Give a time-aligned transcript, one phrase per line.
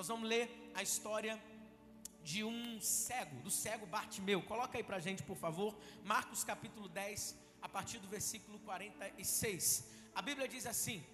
[0.00, 1.38] nós vamos ler a história
[2.24, 4.40] de um cego, do cego Bartimeu.
[4.40, 9.84] Coloca aí para a gente, por favor, Marcos capítulo 10, a partir do versículo 46.
[10.14, 11.04] A Bíblia diz assim: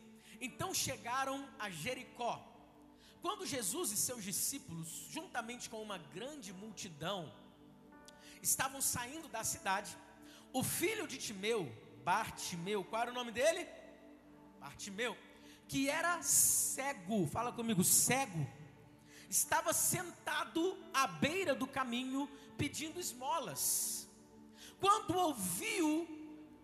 [0.40, 2.40] Então chegaram a Jericó.
[3.20, 7.34] Quando Jesus e seus discípulos, juntamente com uma grande multidão,
[8.40, 9.98] estavam saindo da cidade,
[10.52, 11.62] o filho de Timeu,
[12.04, 13.66] Bartimeu, qual era o nome dele?
[14.60, 15.18] Bartimeu,
[15.66, 18.46] que era cego, fala comigo, cego
[19.28, 24.08] estava sentado à beira do caminho pedindo esmolas.
[24.80, 26.06] Quando ouviu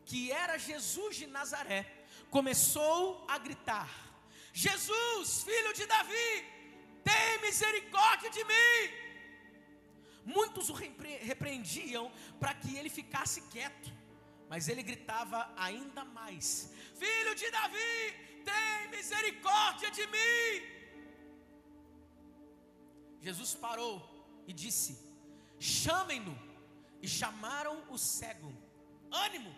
[0.05, 1.86] que era Jesus de Nazaré,
[2.30, 3.91] começou a gritar:
[4.52, 6.45] Jesus, filho de Davi,
[7.02, 9.02] tem misericórdia de mim.
[10.24, 13.92] Muitos o repre repreendiam para que ele ficasse quieto,
[14.48, 20.81] mas ele gritava ainda mais: Filho de Davi, tem misericórdia de mim.
[23.26, 23.94] Jesus parou
[24.46, 24.98] e disse:
[25.58, 26.36] Chamem-no.
[27.05, 28.50] E chamaram o cego.
[29.10, 29.52] Ânimo,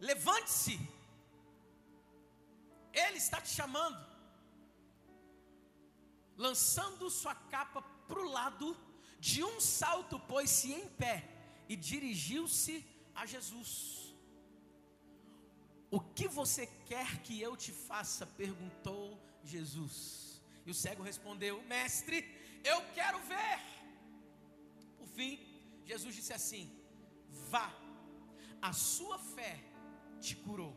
[0.00, 0.76] levante-se.
[2.92, 4.04] Ele está te chamando.
[6.36, 8.76] Lançando sua capa para o lado,
[9.20, 11.16] de um salto pôs-se em pé
[11.68, 12.84] e dirigiu-se
[13.14, 14.12] a Jesus.
[15.88, 18.26] O que você quer que eu te faça?
[18.26, 20.42] perguntou Jesus.
[20.66, 22.18] E o cego respondeu: Mestre,
[22.64, 23.60] eu quero ver.
[24.98, 25.38] Por fim,
[25.84, 26.70] Jesus disse assim:
[27.50, 27.72] Vá,
[28.60, 29.58] a sua fé
[30.20, 30.76] te curou.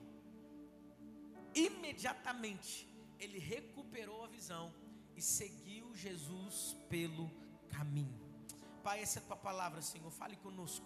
[1.54, 4.74] Imediatamente, ele recuperou a visão
[5.16, 7.32] e seguiu Jesus pelo
[7.70, 8.26] caminho.
[8.84, 10.12] Pai, essa é a tua palavra, Senhor.
[10.12, 10.86] Fale conosco.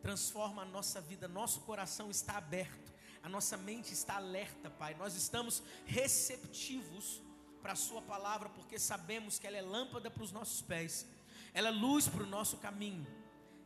[0.00, 4.94] Transforma a nossa vida, nosso coração está aberto, a nossa mente está alerta, Pai.
[4.94, 7.20] Nós estamos receptivos
[7.62, 11.06] para a Sua palavra, porque sabemos que ela é lâmpada para os nossos pés,
[11.52, 13.06] ela é luz para o nosso caminho,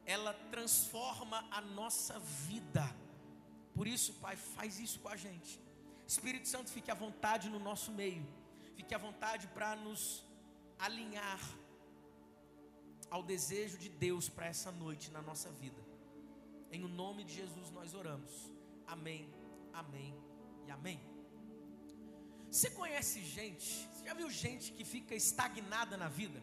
[0.05, 2.85] ela transforma a nossa vida.
[3.75, 5.61] Por isso, Pai, faz isso com a gente.
[6.07, 8.27] Espírito Santo, fique à vontade no nosso meio,
[8.75, 10.25] fique à vontade para nos
[10.79, 11.41] alinhar
[13.11, 15.81] ao desejo de Deus para essa noite na nossa vida.
[16.71, 18.51] Em o nome de Jesus nós oramos.
[18.87, 19.33] Amém,
[19.73, 20.15] amém
[20.67, 21.12] e amém.
[22.55, 26.39] Você conhece gente, você já viu gente que fica estagnada na vida?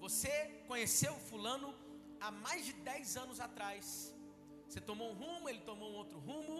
[0.00, 0.32] Você
[0.66, 1.68] conheceu fulano
[2.20, 4.12] há mais de 10 anos atrás.
[4.66, 6.56] Você tomou um rumo, ele tomou um outro rumo.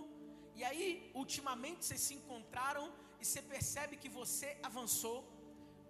[0.54, 2.86] E aí, ultimamente, vocês se encontraram
[3.20, 5.18] e você percebe que você avançou,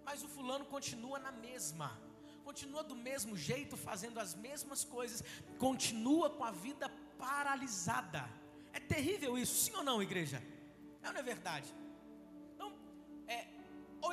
[0.03, 2.01] mas o fulano continua na mesma,
[2.43, 5.23] continua do mesmo jeito, fazendo as mesmas coisas,
[5.59, 6.89] continua com a vida
[7.19, 8.27] paralisada.
[8.71, 10.41] É terrível isso, sim ou não, igreja?
[11.03, 11.82] Não, não é verdade?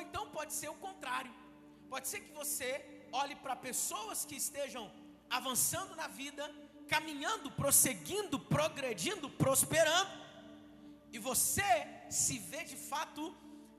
[0.01, 1.31] Ou então pode ser o contrário.
[1.87, 2.69] Pode ser que você
[3.11, 4.91] olhe para pessoas que estejam
[5.29, 6.43] avançando na vida,
[6.87, 10.09] caminhando, prosseguindo, progredindo, prosperando,
[11.11, 11.69] e você
[12.09, 13.21] se vê de fato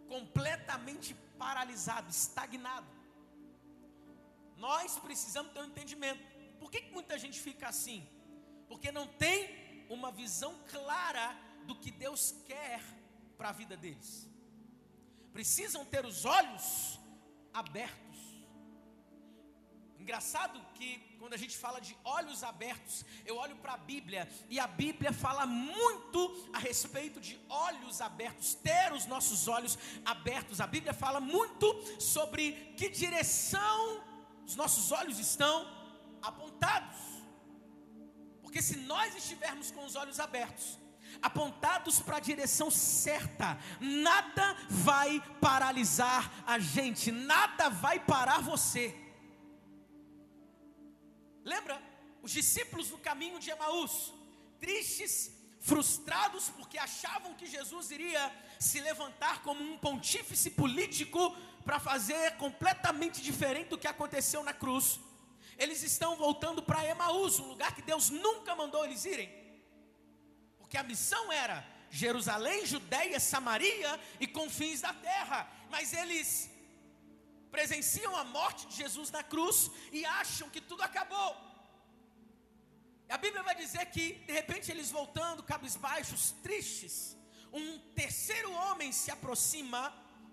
[0.06, 2.86] completamente paralisado, estagnado.
[4.56, 6.22] Nós precisamos ter um entendimento.
[6.60, 8.08] Por que, que muita gente fica assim?
[8.68, 12.80] Porque não tem uma visão clara do que Deus quer
[13.36, 14.31] para a vida deles
[15.32, 16.98] precisam ter os olhos
[17.52, 18.02] abertos.
[19.98, 24.58] Engraçado que quando a gente fala de olhos abertos, eu olho para a Bíblia e
[24.58, 26.20] a Bíblia fala muito
[26.52, 30.60] a respeito de olhos abertos, ter os nossos olhos abertos.
[30.60, 31.66] A Bíblia fala muito
[32.00, 34.02] sobre que direção
[34.44, 35.54] os nossos olhos estão
[36.20, 36.98] apontados.
[38.42, 40.81] Porque se nós estivermos com os olhos abertos,
[41.22, 48.94] apontados para a direção certa, nada vai paralisar a gente, nada vai parar você.
[51.44, 51.80] Lembra?
[52.22, 54.12] Os discípulos no caminho de Emaús,
[54.60, 62.36] tristes, frustrados porque achavam que Jesus iria se levantar como um pontífice político para fazer
[62.36, 64.98] completamente diferente do que aconteceu na cruz.
[65.56, 69.41] Eles estão voltando para Emaús, um lugar que Deus nunca mandou eles irem
[70.72, 71.56] que a missão era
[72.02, 75.40] Jerusalém, Judéia, Samaria e confins da terra,
[75.74, 76.28] mas eles
[77.50, 81.30] presenciam a morte de Jesus na cruz e acham que tudo acabou.
[83.16, 87.14] A Bíblia vai dizer que, de repente, eles voltando, cabisbaixos, tristes,
[87.52, 89.82] um terceiro homem se aproxima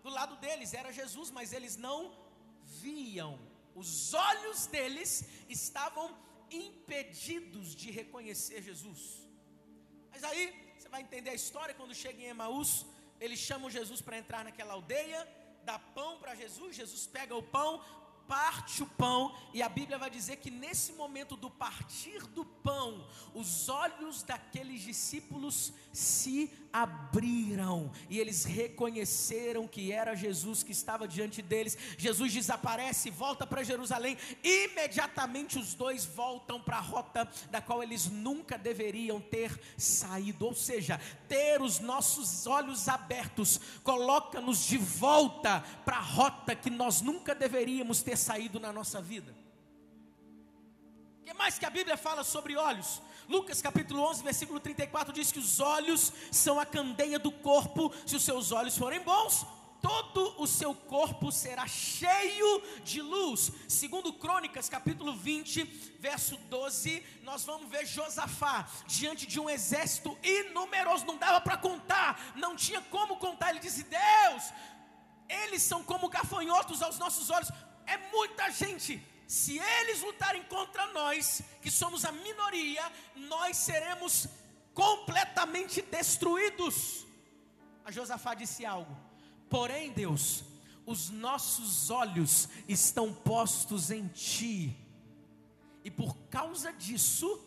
[0.01, 2.17] do lado deles, era Jesus, mas eles não
[2.63, 3.37] viam,
[3.75, 6.17] os olhos deles estavam
[6.49, 9.18] impedidos de reconhecer Jesus.
[10.21, 12.85] Mas aí você vai entender a história quando chega em Emaús,
[13.21, 15.25] eles chamam Jesus para entrar naquela aldeia.
[15.63, 17.81] dá pão para Jesus, Jesus pega o pão,
[18.29, 23.03] parte o pão, e a Bíblia vai dizer que nesse momento do partir do pão,
[23.33, 31.41] os olhos daqueles discípulos se abriram e eles reconheceram que era Jesus que estava diante
[31.41, 31.75] deles.
[31.97, 34.15] Jesus desaparece, volta para Jerusalém.
[34.43, 40.45] Imediatamente os dois voltam para a rota da qual eles nunca deveriam ter saído.
[40.45, 47.01] Ou seja, ter os nossos olhos abertos coloca-nos de volta para a rota que nós
[47.01, 49.35] nunca deveríamos ter saído na nossa vida.
[51.21, 53.01] O que mais que a Bíblia fala sobre olhos?
[53.27, 57.93] Lucas capítulo 11, versículo 34 diz que os olhos são a candeia do corpo.
[58.05, 59.45] Se os seus olhos forem bons,
[59.81, 63.51] todo o seu corpo será cheio de luz.
[63.67, 65.63] Segundo Crônicas, capítulo 20,
[65.99, 72.33] verso 12, nós vamos ver Josafá diante de um exército inumeroso, não dava para contar,
[72.35, 73.51] não tinha como contar.
[73.51, 74.43] Ele disse: "Deus,
[75.29, 77.51] eles são como gafanhotos aos nossos olhos.
[77.93, 84.27] É muita gente se eles lutarem contra nós, que somos a minoria, nós seremos
[84.73, 87.05] completamente destruídos.
[87.85, 88.95] A Josafá disse algo,
[89.47, 90.43] porém, Deus,
[90.83, 94.75] os nossos olhos estão postos em Ti,
[95.83, 97.39] e por causa disso,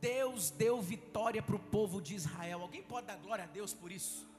[0.00, 2.62] Deus deu vitória para o povo de Israel.
[2.62, 4.29] Alguém pode dar glória a Deus por isso?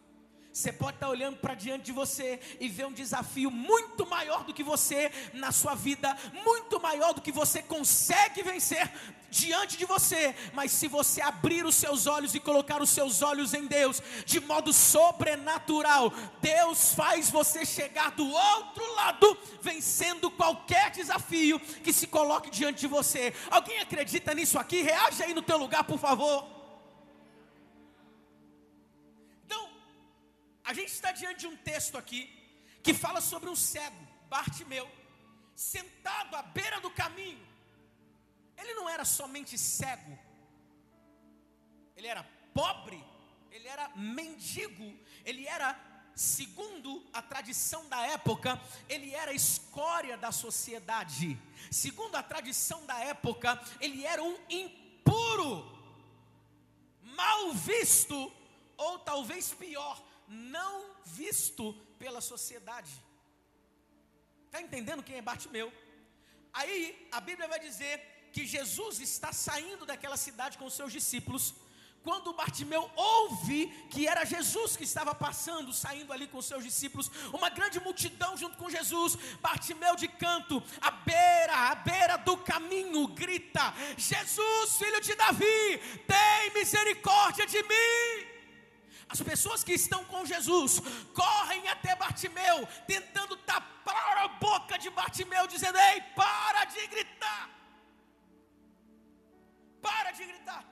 [0.53, 4.53] Você pode estar olhando para diante de você e ver um desafio muito maior do
[4.53, 8.91] que você na sua vida, muito maior do que você consegue vencer
[9.29, 10.35] diante de você.
[10.53, 14.41] Mas se você abrir os seus olhos e colocar os seus olhos em Deus, de
[14.41, 16.11] modo sobrenatural,
[16.41, 22.87] Deus faz você chegar do outro lado, vencendo qualquer desafio que se coloque diante de
[22.87, 23.33] você.
[23.49, 24.81] Alguém acredita nisso aqui?
[24.81, 26.60] Reage aí no teu lugar, por favor.
[30.63, 32.29] A gente está diante de um texto aqui
[32.83, 34.89] que fala sobre um cego, Bartimeu,
[35.55, 37.45] sentado à beira do caminho.
[38.57, 40.17] Ele não era somente cego,
[41.95, 42.23] ele era
[42.53, 43.03] pobre,
[43.51, 45.77] ele era mendigo, ele era,
[46.15, 51.39] segundo a tradição da época, ele era escória da sociedade.
[51.71, 55.65] Segundo a tradição da época, ele era um impuro,
[57.01, 58.31] mal visto,
[58.77, 62.91] ou talvez pior, não visto pela sociedade.
[64.45, 65.71] Está entendendo quem é Bartimeu?
[66.53, 71.53] Aí a Bíblia vai dizer que Jesus está saindo daquela cidade com os seus discípulos.
[72.03, 77.11] Quando Bartimeu ouve que era Jesus que estava passando, saindo ali com os seus discípulos,
[77.31, 83.07] uma grande multidão junto com Jesus, Bartimeu de canto, à beira, à beira do caminho,
[83.07, 85.77] grita: Jesus, filho de Davi,
[86.07, 88.30] tem misericórdia de mim.
[89.11, 90.81] As pessoas que estão com Jesus
[91.13, 97.49] correm até Bartimeu, tentando tapar a boca de Bartimeu, dizendo: Ei, para de gritar!
[99.81, 100.63] Para de gritar!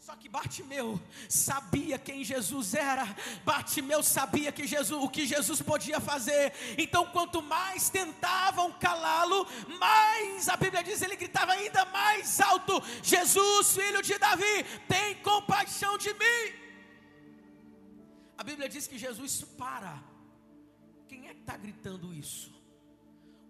[0.00, 0.98] Só que Bartimeu
[1.28, 3.06] sabia quem Jesus era,
[3.44, 6.52] Bartimeu sabia que Jesus, o que Jesus podia fazer.
[6.78, 9.46] Então, quanto mais tentavam calá-lo,
[9.78, 15.96] mais a Bíblia diz ele gritava ainda mais alto: Jesus, filho de Davi, tem compaixão
[15.98, 16.67] de mim.
[18.38, 19.92] A Bíblia diz que Jesus para.
[21.08, 22.52] Quem é que está gritando isso?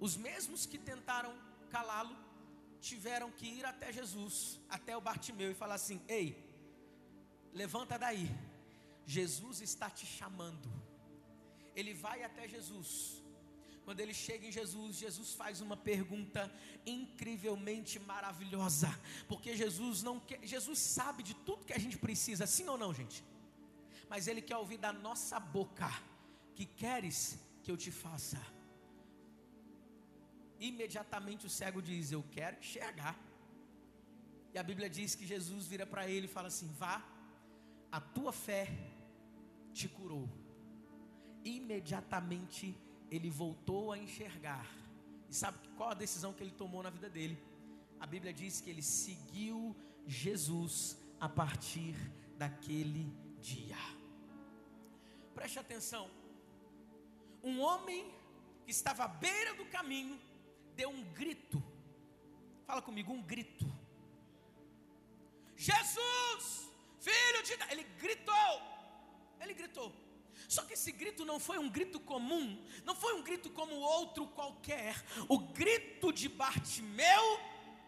[0.01, 1.35] Os mesmos que tentaram
[1.71, 2.17] calá-lo
[2.81, 6.27] tiveram que ir até Jesus, até o Bartimeu, e falar assim: Ei,
[7.53, 8.31] levanta daí,
[9.05, 10.71] Jesus está te chamando.
[11.77, 13.23] Ele vai até Jesus.
[13.85, 16.53] Quando ele chega em Jesus, Jesus faz uma pergunta
[16.85, 18.89] incrivelmente maravilhosa,
[19.27, 22.93] porque Jesus não quer, Jesus sabe de tudo que a gente precisa, sim ou não,
[22.93, 23.25] gente?
[24.09, 25.91] Mas Ele quer ouvir da nossa boca:
[26.55, 28.41] Que queres que eu te faça?
[30.59, 33.17] Imediatamente o cego diz: Eu quero enxergar.
[34.53, 37.03] E a Bíblia diz que Jesus vira para ele e fala assim: Vá,
[37.93, 38.67] a tua fé
[39.73, 40.29] te curou.
[41.45, 42.77] Imediatamente
[43.11, 44.67] ele voltou a enxergar.
[45.29, 47.39] E sabe qual a decisão que ele tomou na vida dele?
[48.01, 51.95] A Bíblia diz que ele seguiu Jesus a partir
[52.37, 53.98] daquele dia.
[55.39, 56.11] Preste atenção.
[57.45, 58.13] Um homem
[58.65, 60.21] que estava à beira do caminho
[60.75, 61.63] deu um grito.
[62.67, 63.65] Fala comigo, um grito.
[65.57, 66.69] Jesus,
[66.99, 68.53] filho de Ele gritou.
[69.41, 69.95] Ele gritou.
[70.49, 74.27] Só que esse grito não foi um grito comum, não foi um grito como outro
[74.27, 74.97] qualquer.
[75.29, 77.41] O grito de Bartimeu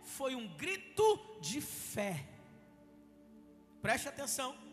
[0.04, 2.28] foi um grito de fé.
[3.82, 4.69] Preste atenção.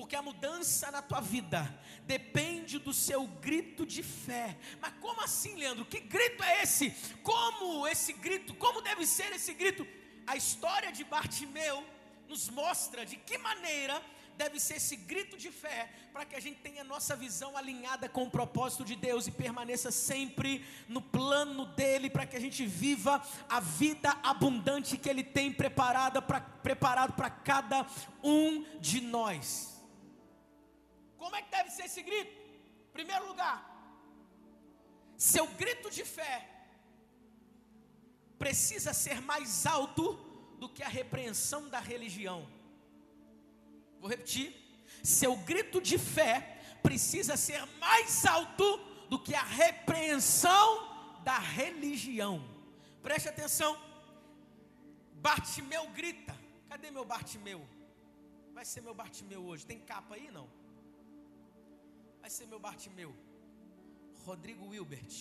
[0.00, 4.56] Porque a mudança na tua vida depende do seu grito de fé.
[4.80, 5.84] Mas como assim, Leandro?
[5.84, 6.90] Que grito é esse?
[7.22, 8.54] Como esse grito?
[8.54, 9.86] Como deve ser esse grito?
[10.26, 11.84] A história de Bartimeu
[12.26, 14.02] nos mostra de que maneira
[14.38, 18.22] deve ser esse grito de fé, para que a gente tenha nossa visão alinhada com
[18.22, 23.22] o propósito de Deus e permaneça sempre no plano dele, para que a gente viva
[23.50, 27.86] a vida abundante que ele tem preparada pra, preparado para cada
[28.24, 29.79] um de nós.
[31.20, 32.34] Como é que deve ser esse grito?
[32.94, 33.58] Primeiro lugar,
[35.16, 36.36] seu grito de fé
[38.38, 40.14] precisa ser mais alto
[40.58, 42.48] do que a repreensão da religião.
[44.00, 44.48] Vou repetir.
[45.02, 48.78] Seu grito de fé precisa ser mais alto
[49.10, 52.42] do que a repreensão da religião.
[53.02, 53.78] Preste atenção.
[55.28, 56.34] Bartimeu grita.
[56.70, 57.60] Cadê meu Bartimeu?
[58.54, 59.66] Vai ser meu Bartimeu hoje.
[59.66, 60.48] Tem capa aí não?
[62.20, 63.12] Vai ser meu Bartimeu.
[64.26, 65.16] Rodrigo Wilbert.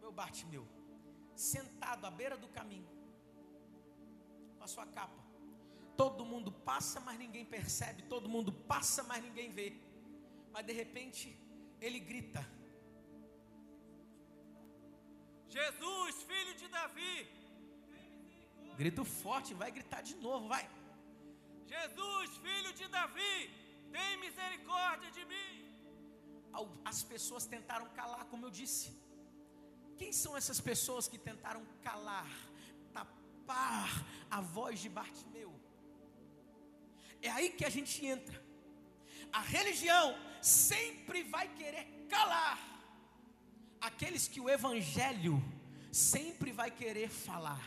[0.00, 0.66] Meu Bartimeu.
[1.34, 2.90] Sentado à beira do caminho.
[4.56, 5.22] Com a sua capa.
[5.96, 8.02] Todo mundo passa, mas ninguém percebe.
[8.14, 9.68] Todo mundo passa, mas ninguém vê.
[10.52, 11.38] Mas de repente,
[11.80, 12.42] ele grita:
[15.56, 17.16] Jesus, filho de Davi.
[18.80, 20.64] Grito forte, vai gritar de novo, vai.
[21.74, 23.38] Jesus, filho de Davi,
[23.96, 25.52] tem misericórdia de mim.
[26.90, 28.88] As pessoas tentaram calar, como eu disse.
[30.00, 32.30] Quem são essas pessoas que tentaram calar,
[32.98, 33.90] tapar
[34.30, 35.52] a voz de Bartimeu?
[37.28, 38.38] É aí que a gente entra.
[39.40, 40.06] A religião
[40.42, 41.84] sempre vai querer
[42.14, 42.58] calar
[43.88, 45.36] aqueles que o evangelho
[45.92, 47.64] sempre vai querer falar.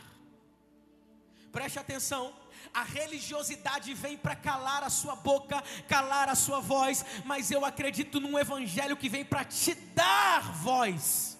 [1.56, 2.24] Preste atenção,
[2.72, 8.20] a religiosidade vem para calar a sua boca, calar a sua voz, mas eu acredito
[8.20, 11.38] num evangelho que vem para te dar voz.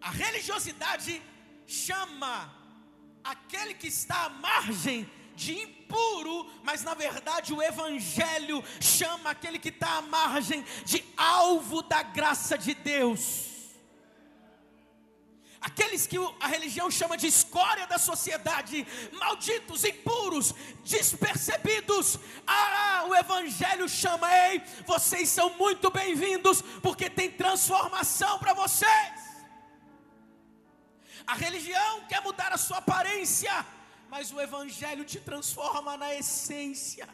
[0.00, 1.22] A religiosidade
[1.66, 2.52] chama
[3.22, 9.70] aquele que está à margem de impuro, mas na verdade o Evangelho chama aquele que
[9.70, 13.49] está à margem de alvo da graça de Deus.
[15.60, 22.18] Aqueles que a religião chama de escória da sociedade, malditos, impuros, despercebidos.
[22.46, 29.12] Ah, o Evangelho chama, ei, vocês são muito bem-vindos, porque tem transformação para vocês.
[31.26, 33.66] A religião quer mudar a sua aparência,
[34.08, 37.06] mas o Evangelho te transforma na essência.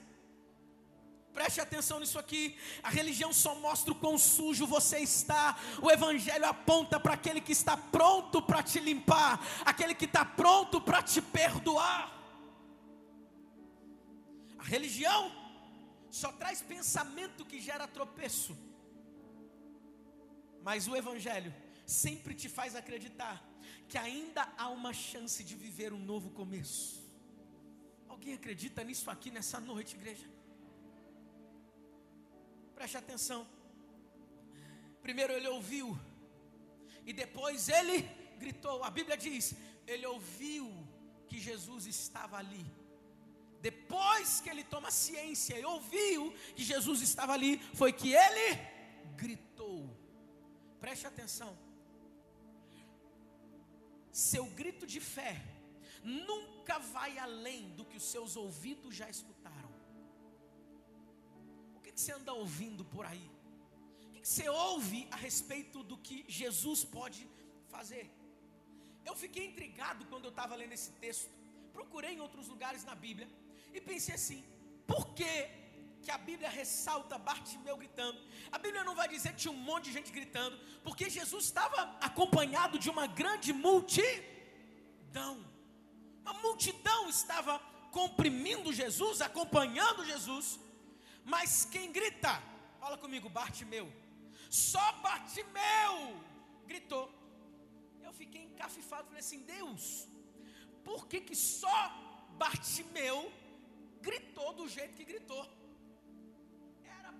[1.36, 2.42] Preste atenção nisso aqui.
[2.82, 5.44] A religião só mostra o quão sujo você está.
[5.82, 10.80] O Evangelho aponta para aquele que está pronto para te limpar, aquele que está pronto
[10.80, 12.00] para te perdoar.
[14.58, 15.30] A religião
[16.10, 18.56] só traz pensamento que gera tropeço.
[20.62, 23.36] Mas o Evangelho sempre te faz acreditar
[23.90, 27.04] que ainda há uma chance de viver um novo começo.
[28.08, 30.35] Alguém acredita nisso aqui nessa noite, igreja?
[32.76, 33.40] Preste atenção.
[35.06, 35.98] Primeiro ele ouviu,
[37.04, 37.96] e depois ele
[38.38, 38.84] gritou.
[38.84, 39.54] A Bíblia diz:
[39.92, 40.64] ele ouviu
[41.28, 42.66] que Jesus estava ali.
[43.60, 48.48] Depois que ele toma ciência e ouviu que Jesus estava ali, foi que ele
[49.16, 49.78] gritou.
[50.78, 51.52] Preste atenção
[54.16, 55.44] seu grito de fé
[56.02, 59.35] nunca vai além do que os seus ouvidos já escutaram.
[61.96, 63.26] Que, você anda ouvindo por aí?
[64.04, 67.26] O que, que você ouve a respeito do que Jesus pode
[67.74, 68.04] fazer?
[69.02, 71.30] Eu fiquei intrigado quando eu estava lendo esse texto.
[71.72, 73.28] Procurei em outros lugares na Bíblia
[73.72, 74.44] e pensei assim:
[74.86, 75.32] por que
[76.02, 78.20] que a Bíblia ressalta Bartimeu gritando.
[78.52, 81.80] A Bíblia não vai dizer que tinha um monte de gente gritando, porque Jesus estava
[82.00, 85.34] acompanhado de uma grande multidão.
[86.22, 87.58] Uma multidão estava
[87.90, 90.60] comprimindo Jesus, acompanhando Jesus.
[91.34, 92.32] Mas quem grita?
[92.80, 93.86] Fala comigo, Bartimeu.
[94.48, 95.94] Só Bartimeu
[96.70, 97.06] gritou.
[98.06, 99.82] Eu fiquei encafifado, falei assim: Deus,
[100.88, 101.78] por que, que só
[102.44, 103.18] Bartimeu
[104.08, 105.44] gritou do jeito que gritou?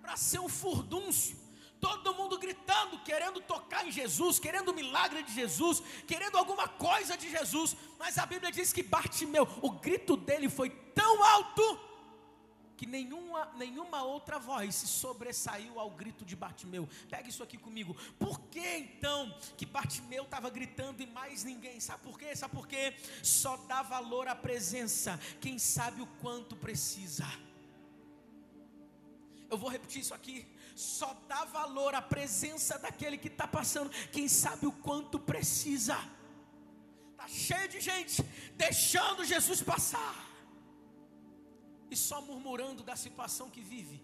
[0.07, 1.37] para ser um furdúncio.
[1.81, 7.17] Todo mundo gritando, querendo tocar em Jesus, querendo o milagre de Jesus, querendo alguma coisa
[7.17, 7.75] de Jesus.
[7.99, 11.86] Mas a Bíblia diz que Bartimeu, o grito dele foi tão alto
[12.77, 16.87] que nenhuma, nenhuma outra voz se sobressaiu ao grito de Bartimeu.
[17.09, 17.97] Pega isso aqui comigo.
[18.19, 21.79] Por que então que Bartimeu estava gritando e mais ninguém?
[21.79, 22.35] Sabe por quê?
[22.35, 22.93] Sabe por quê?
[23.23, 27.25] Só dá valor à presença quem sabe o quanto precisa.
[29.49, 30.45] Eu vou repetir isso aqui.
[30.75, 35.97] Só dá valor à presença daquele que está passando, quem sabe o quanto precisa.
[37.11, 38.21] Está cheio de gente
[38.55, 40.26] deixando Jesus passar
[41.89, 44.03] e só murmurando da situação que vive.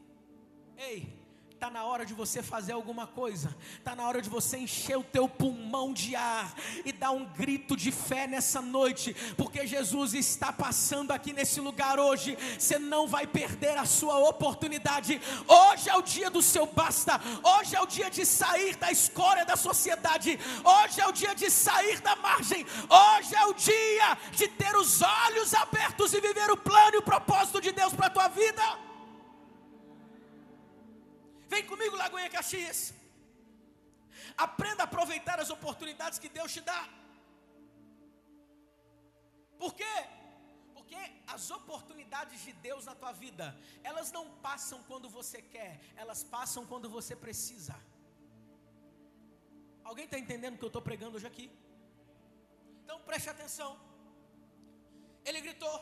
[0.78, 1.23] Ei,
[1.64, 3.56] Está na hora de você fazer alguma coisa.
[3.78, 6.54] Está na hora de você encher o teu pulmão de ar
[6.84, 12.02] e dar um grito de fé nessa noite, porque Jesus está passando aqui nesse lugar
[12.02, 12.38] hoje.
[12.60, 15.22] Você não vai perder a sua oportunidade.
[15.48, 17.18] Hoje é o dia do seu basta.
[17.42, 20.38] Hoje é o dia de sair da escória da sociedade.
[20.66, 22.66] Hoje é o dia de sair da margem.
[22.90, 27.02] Hoje é o dia de ter os olhos abertos e viver o plano e o
[27.04, 28.93] propósito de Deus para a tua vida.
[31.54, 32.80] Vem comigo, Lagoinha Caxias.
[34.46, 36.82] Aprenda a aproveitar as oportunidades que Deus te dá.
[39.62, 39.96] Por quê?
[40.76, 41.02] Porque
[41.36, 43.46] as oportunidades de Deus na tua vida,
[43.84, 47.76] elas não passam quando você quer, elas passam quando você precisa.
[49.84, 51.48] Alguém está entendendo o que eu estou pregando hoje aqui?
[52.84, 53.72] Então preste atenção.
[55.24, 55.78] Ele gritou,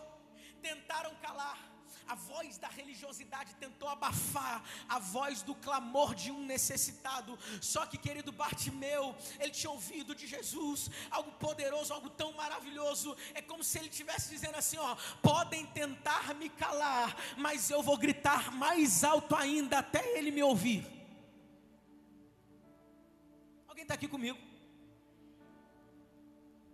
[0.62, 1.58] tentaram calar,
[2.08, 7.38] a voz da religiosidade tentou abafar a voz do clamor de um necessitado.
[7.62, 13.16] Só que, querido Bartimeu, ele tinha ouvido de Jesus algo poderoso, algo tão maravilhoso.
[13.34, 17.98] É como se ele estivesse dizendo assim: ó, podem tentar me calar, mas eu vou
[17.98, 20.86] gritar mais alto ainda até ele me ouvir.
[23.68, 24.38] Alguém está aqui comigo?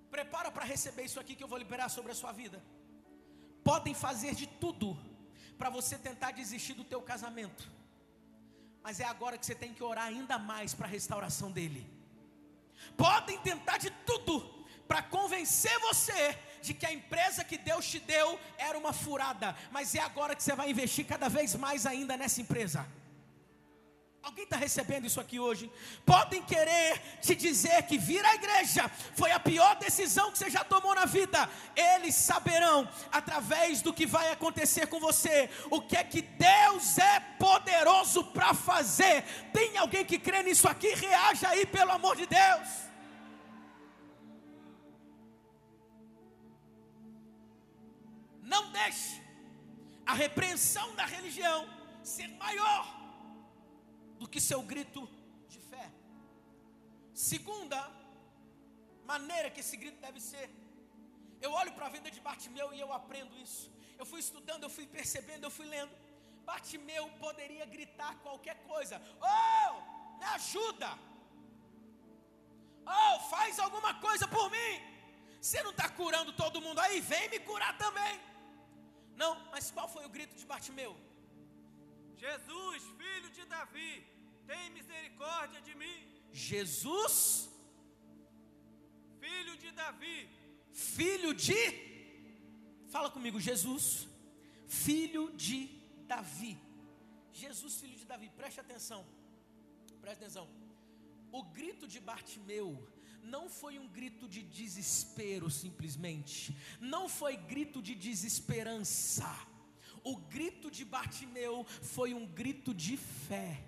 [0.09, 2.63] Prepara para receber isso aqui que eu vou liberar sobre a sua vida.
[3.69, 4.97] Podem fazer de tudo
[5.57, 7.69] para você tentar desistir do teu casamento.
[8.81, 11.85] Mas é agora que você tem que orar ainda mais para a restauração dele.
[12.95, 14.35] Podem tentar de tudo
[14.87, 19.93] para convencer você de que a empresa que Deus te deu era uma furada, mas
[19.95, 22.87] é agora que você vai investir cada vez mais ainda nessa empresa.
[24.27, 25.71] Alguém está recebendo isso aqui hoje?
[26.05, 30.65] Podem querer te dizer que vir à igreja foi a pior decisão que você já
[30.65, 31.49] tomou na vida.
[31.73, 37.21] Eles saberão, através do que vai acontecer com você, o que é que Deus é
[37.39, 39.23] poderoso para fazer.
[39.53, 40.89] Tem alguém que crê nisso aqui?
[40.93, 42.67] Reaja aí, pelo amor de Deus.
[48.43, 49.21] Não deixe
[50.05, 51.65] a repreensão da religião
[52.03, 52.96] ser maior
[54.19, 55.01] do que seu grito
[55.47, 55.91] de fé.
[57.13, 57.79] Segunda
[59.05, 60.49] maneira que esse grito deve ser.
[61.41, 63.71] Eu olho para a vida de Bartimeu e eu aprendo isso.
[63.99, 65.93] Eu fui estudando, eu fui percebendo, eu fui lendo.
[66.45, 69.01] Bartimeu poderia gritar qualquer coisa.
[69.21, 70.89] Oh, me ajuda.
[72.85, 74.73] Oh, faz alguma coisa por mim.
[75.41, 76.99] Você não está curando todo mundo aí?
[77.01, 78.19] Vem me curar também.
[79.15, 80.95] Não, mas qual foi o grito de Bartimeu?
[82.25, 84.05] Jesus, filho de Davi,
[84.45, 85.97] tem misericórdia de mim.
[86.31, 87.49] Jesus,
[89.19, 90.29] filho de Davi,
[90.71, 91.87] filho de
[92.89, 94.07] Fala comigo, Jesus,
[94.67, 95.59] filho de
[96.07, 96.57] Davi.
[97.33, 99.05] Jesus, filho de Davi, preste atenção.
[100.01, 100.47] Preste atenção.
[101.31, 102.67] O grito de Bartimeu
[103.21, 109.29] não foi um grito de desespero simplesmente, não foi grito de desesperança
[110.11, 113.61] o grito de Bartimeu foi um grito de fé.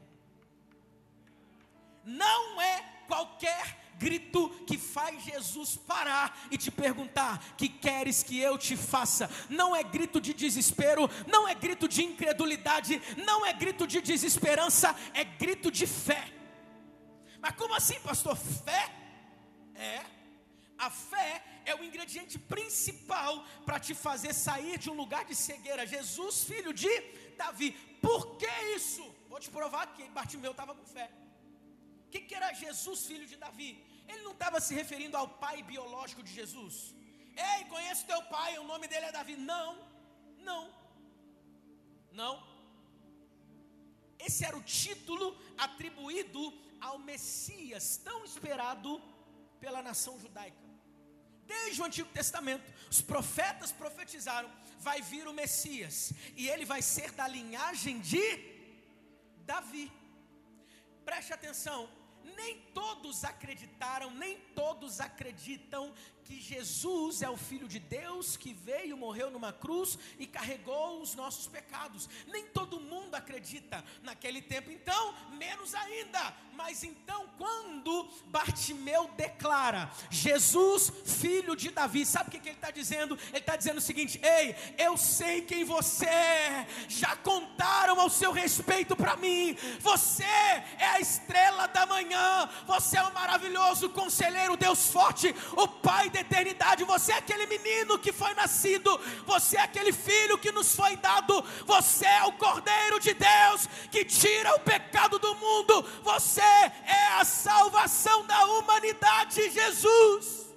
[2.04, 8.58] Não é qualquer grito que faz Jesus parar e te perguntar: que queres que eu
[8.58, 9.30] te faça?
[9.50, 14.96] Não é grito de desespero, não é grito de incredulidade, não é grito de desesperança,
[15.14, 16.24] é grito de fé.
[17.42, 18.36] Mas como assim, pastor?
[18.38, 18.90] Fé?
[19.76, 20.06] É.
[20.78, 23.34] A fé é o ingrediente principal
[23.66, 25.86] para te fazer sair de um lugar de cegueira.
[25.96, 26.94] Jesus, filho de
[27.42, 27.72] Davi.
[28.08, 29.04] Por que isso?
[29.32, 31.10] Vou te provar que Bartimeu estava com fé.
[32.06, 33.70] O que, que era Jesus, filho de Davi?
[34.08, 36.76] Ele não estava se referindo ao pai biológico de Jesus.
[37.50, 39.36] Ei, conheço teu pai, o nome dele é Davi.
[39.36, 39.70] Não,
[40.50, 40.64] não,
[42.12, 42.34] não.
[44.28, 45.28] Esse era o título
[45.58, 46.42] atribuído
[46.82, 49.02] ao Messias, tão esperado
[49.62, 50.69] pela nação judaica.
[51.50, 57.12] Desde o Antigo Testamento, os profetas profetizaram: vai vir o Messias, e ele vai ser
[57.12, 58.26] da linhagem de
[59.52, 59.92] Davi.
[61.04, 61.90] Preste atenção,
[62.38, 65.94] nem todos acreditaram, nem todos acreditam
[66.30, 71.16] que Jesus é o Filho de Deus que veio, morreu numa cruz e carregou os
[71.16, 72.08] nossos pecados.
[72.28, 76.36] Nem todo mundo acredita naquele tempo, então, menos ainda.
[76.54, 83.18] Mas então, quando Bartimeu declara Jesus, filho de Davi, sabe o que, ele está dizendo?
[83.30, 88.32] Ele está dizendo o seguinte: Ei, eu sei quem você é, já contaram ao seu
[88.32, 94.92] respeito para mim, você é a estrela da manhã, você é o maravilhoso conselheiro, Deus
[94.92, 99.92] forte, o Pai da eternidade, você é aquele menino que foi nascido, você é aquele
[99.92, 105.20] filho que nos foi dado, você é o Cordeiro de Deus que tira o pecado
[105.20, 110.50] do mundo, você é a salvação da humanidade, Jesus.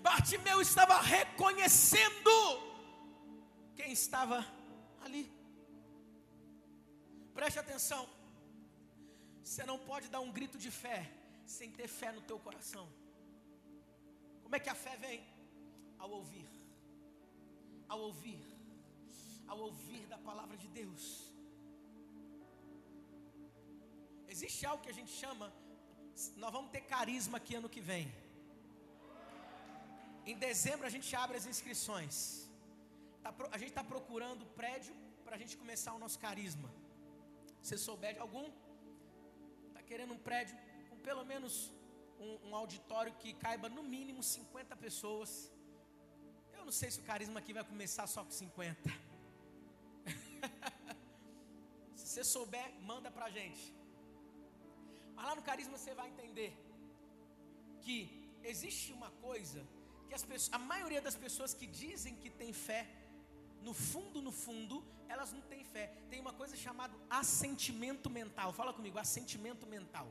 [0.00, 2.30] Bartimeu estava reconhecendo
[3.76, 4.46] quem estava
[5.04, 5.30] ali.
[7.34, 8.08] Preste atenção.
[9.42, 11.10] Você não pode dar um grito de fé
[11.56, 12.86] sem ter fé no teu coração.
[14.42, 15.20] Como é que a fé vem?
[16.02, 16.48] Ao ouvir.
[17.92, 18.42] Ao ouvir.
[19.50, 21.04] Ao ouvir da palavra de Deus.
[24.34, 25.46] Existe algo que a gente chama,
[26.42, 28.06] nós vamos ter carisma aqui ano que vem.
[30.30, 32.14] Em dezembro a gente abre as inscrições.
[33.22, 36.70] Tá, a gente está procurando prédio para a gente começar o nosso carisma.
[37.68, 38.46] Se souber de algum,
[39.68, 40.56] está querendo um prédio
[41.08, 41.54] pelo menos
[42.24, 45.30] um, um, auditório que caiba no mínimo 50 pessoas.
[46.56, 48.88] Eu não sei se o carisma aqui vai começar só com 50.
[51.96, 53.64] se você souber, manda para a gente.
[55.14, 56.50] Mas lá no carisma você vai entender
[57.80, 57.96] que
[58.52, 59.60] existe uma coisa
[60.06, 62.82] que as pessoas, a maioria das pessoas que dizem que tem fé,
[63.62, 65.86] no fundo, no fundo, elas não têm fé.
[66.10, 68.52] Tem uma coisa chamada assentimento mental.
[68.52, 70.08] Fala comigo, assentimento mental.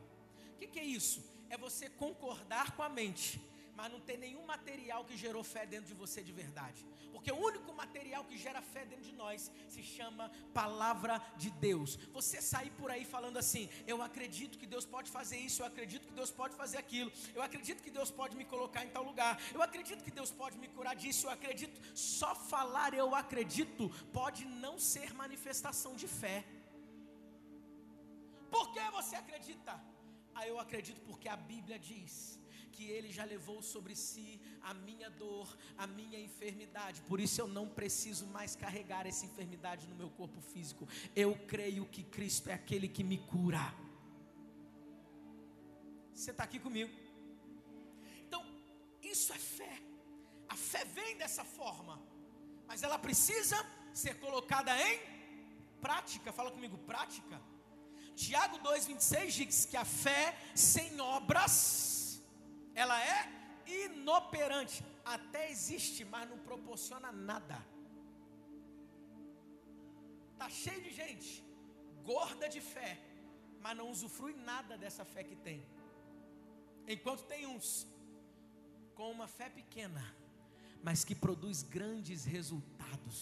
[0.58, 1.24] O que, que é isso?
[1.50, 3.39] É você concordar com a mente
[3.78, 6.84] mas não tem nenhum material que gerou fé dentro de você de verdade.
[7.12, 11.96] Porque o único material que gera fé dentro de nós se chama palavra de Deus.
[12.12, 16.08] Você sair por aí falando assim: eu acredito que Deus pode fazer isso, eu acredito
[16.08, 19.39] que Deus pode fazer aquilo, eu acredito que Deus pode me colocar em tal lugar,
[19.54, 21.80] eu acredito que Deus pode me curar disso, eu acredito.
[21.96, 26.43] Só falar eu acredito pode não ser manifestação de fé.
[30.38, 32.39] Ah, eu acredito porque a Bíblia diz
[32.73, 37.02] que Ele já levou sobre si a minha dor, a minha enfermidade.
[37.12, 40.88] Por isso eu não preciso mais carregar essa enfermidade no meu corpo físico.
[41.15, 43.65] Eu creio que Cristo é aquele que me cura.
[46.13, 46.93] Você está aqui comigo?
[48.28, 48.45] Então,
[49.02, 49.76] isso é fé.
[50.47, 52.00] A fé vem dessa forma,
[52.67, 53.58] mas ela precisa
[53.91, 55.00] ser colocada em
[55.82, 56.32] prática.
[56.32, 57.41] Fala comigo, prática.
[58.23, 60.23] Tiago 2,26 diz que a fé
[60.56, 62.21] sem obras
[62.84, 63.19] ela é
[63.84, 64.84] inoperante,
[65.15, 67.58] até existe, mas não proporciona nada.
[70.39, 71.32] Tá cheio de gente
[72.03, 72.91] gorda de fé,
[73.63, 75.60] mas não usufrui nada dessa fé que tem.
[76.88, 77.88] Enquanto tem uns
[78.95, 80.03] com uma fé pequena,
[80.82, 83.21] mas que produz grandes resultados.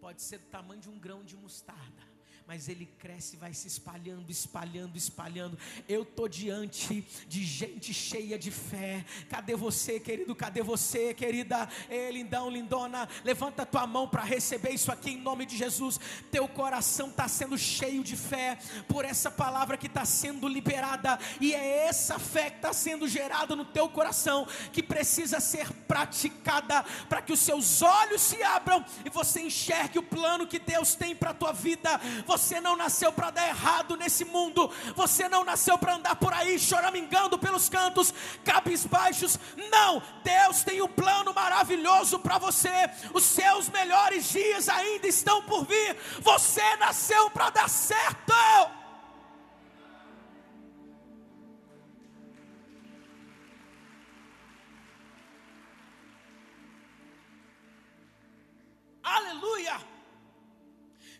[0.00, 2.11] Pode ser do tamanho de um grão de mostarda
[2.46, 5.58] mas ele cresce, vai se espalhando, espalhando, espalhando.
[5.88, 9.04] Eu tô diante de gente cheia de fé.
[9.30, 10.34] Cadê você, querido?
[10.34, 11.68] Cadê você, querida?
[11.88, 15.98] Ei, lindão, lindona, levanta tua mão para receber isso aqui em nome de Jesus.
[16.30, 21.54] Teu coração está sendo cheio de fé por essa palavra que está sendo liberada, e
[21.54, 27.22] é essa fé que está sendo gerada no teu coração que precisa ser praticada para
[27.22, 31.30] que os seus olhos se abram e você enxergue o plano que Deus tem para
[31.30, 32.00] a tua vida.
[32.26, 34.70] Você não nasceu para dar errado nesse mundo.
[34.94, 38.12] Você não nasceu para andar por aí choramingando pelos cantos,
[38.44, 39.38] cabisbaixos.
[39.70, 42.90] Não, Deus tem um plano maravilhoso para você.
[43.12, 45.96] Os seus melhores dias ainda estão por vir.
[46.20, 48.81] Você nasceu para dar certo.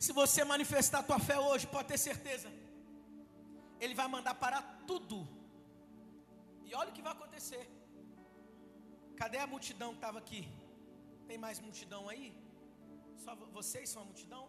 [0.05, 2.49] Se você manifestar a tua fé hoje, pode ter certeza.
[3.83, 5.17] Ele vai mandar parar tudo.
[6.67, 7.63] E olha o que vai acontecer.
[9.21, 10.41] Cadê a multidão que estava aqui?
[11.29, 12.27] Tem mais multidão aí?
[13.25, 14.45] Só vocês são a multidão?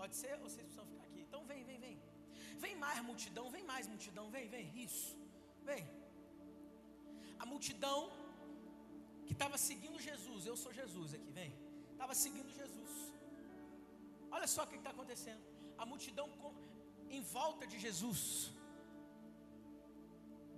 [0.00, 0.32] Pode ser?
[0.34, 1.22] Ou vocês precisam ficar aqui?
[1.26, 1.96] Então vem, vem, vem.
[2.64, 4.66] Vem mais multidão, vem mais multidão, vem, vem.
[4.86, 5.10] Isso.
[5.70, 5.84] Vem.
[7.42, 7.98] A multidão
[9.26, 11.52] que estava seguindo Jesus, eu sou Jesus aqui, vem.
[11.94, 12.73] Estava seguindo Jesus.
[14.36, 15.44] Olha só o que está acontecendo.
[15.82, 16.26] A multidão
[17.16, 18.20] em volta de Jesus.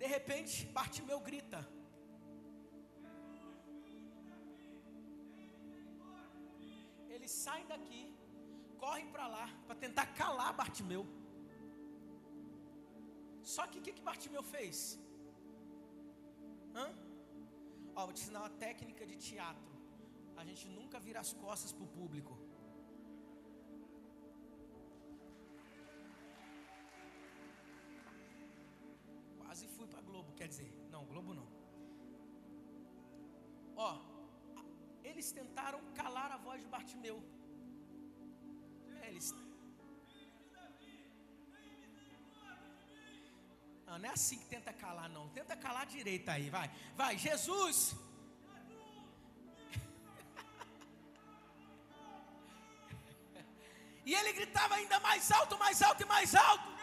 [0.02, 1.60] De repente, Bartimeu grita:
[7.14, 8.02] Eles saem daqui,
[8.84, 11.04] correm para lá para tentar calar Bartimeu.
[13.54, 14.76] Só que o que, que Bartimeu fez?
[16.74, 16.86] Hã?
[17.94, 19.72] Ó, vou te ensinar uma técnica de teatro.
[20.40, 22.34] A gente nunca vira as costas para o público.
[33.76, 33.98] Ó,
[35.04, 37.22] eles tentaram calar a voz de Bartimeu.
[39.02, 39.32] É, eles
[43.86, 45.28] Não, não é assim que tenta calar, não.
[45.28, 46.68] Tenta calar direito aí, vai.
[46.96, 47.94] Vai, Jesus.
[54.04, 56.75] e ele gritava ainda mais alto, mais alto e mais alto.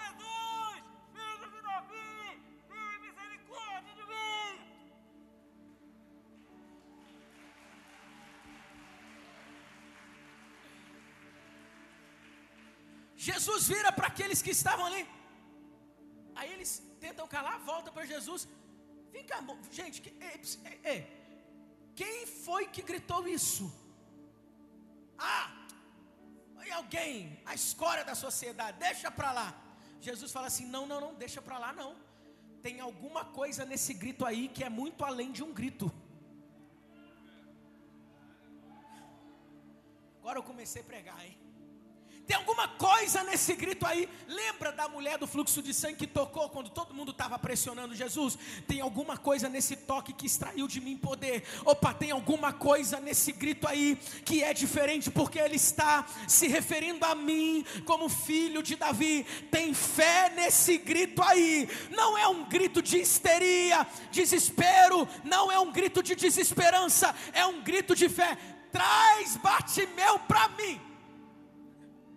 [13.73, 15.03] Vira para aqueles que estavam ali.
[16.39, 16.71] Aí eles
[17.05, 18.41] tentam calar, volta para Jesus.
[19.13, 19.37] Vem cá,
[19.79, 20.31] gente, que- é,
[20.93, 20.95] é,
[21.99, 23.65] quem foi que gritou isso?
[25.33, 25.45] Ah,
[26.55, 27.15] foi alguém,
[27.51, 29.47] a escória da sociedade, deixa para lá.
[30.07, 31.91] Jesus fala assim: não, não, não, deixa para lá não.
[32.65, 35.87] Tem alguma coisa nesse grito aí que é muito além de um grito.
[40.19, 41.37] Agora eu comecei a pregar, hein?
[42.25, 44.07] Tem alguma coisa nesse grito aí.
[44.27, 48.37] Lembra da mulher do fluxo de sangue que tocou quando todo mundo estava pressionando Jesus?
[48.65, 51.43] Tem alguma coisa nesse toque que extraiu de mim poder.
[51.65, 57.05] Opa, tem alguma coisa nesse grito aí que é diferente porque ele está se referindo
[57.05, 59.25] a mim como filho de Davi.
[59.51, 61.67] Tem fé nesse grito aí.
[61.91, 67.61] Não é um grito de histeria, desespero, não é um grito de desesperança, é um
[67.61, 68.37] grito de fé.
[68.71, 70.92] Traz Bartimeu para mim.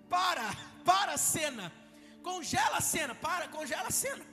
[0.08, 1.72] Para, para a cena.
[2.22, 4.24] Congela a cena, para, congela a cena.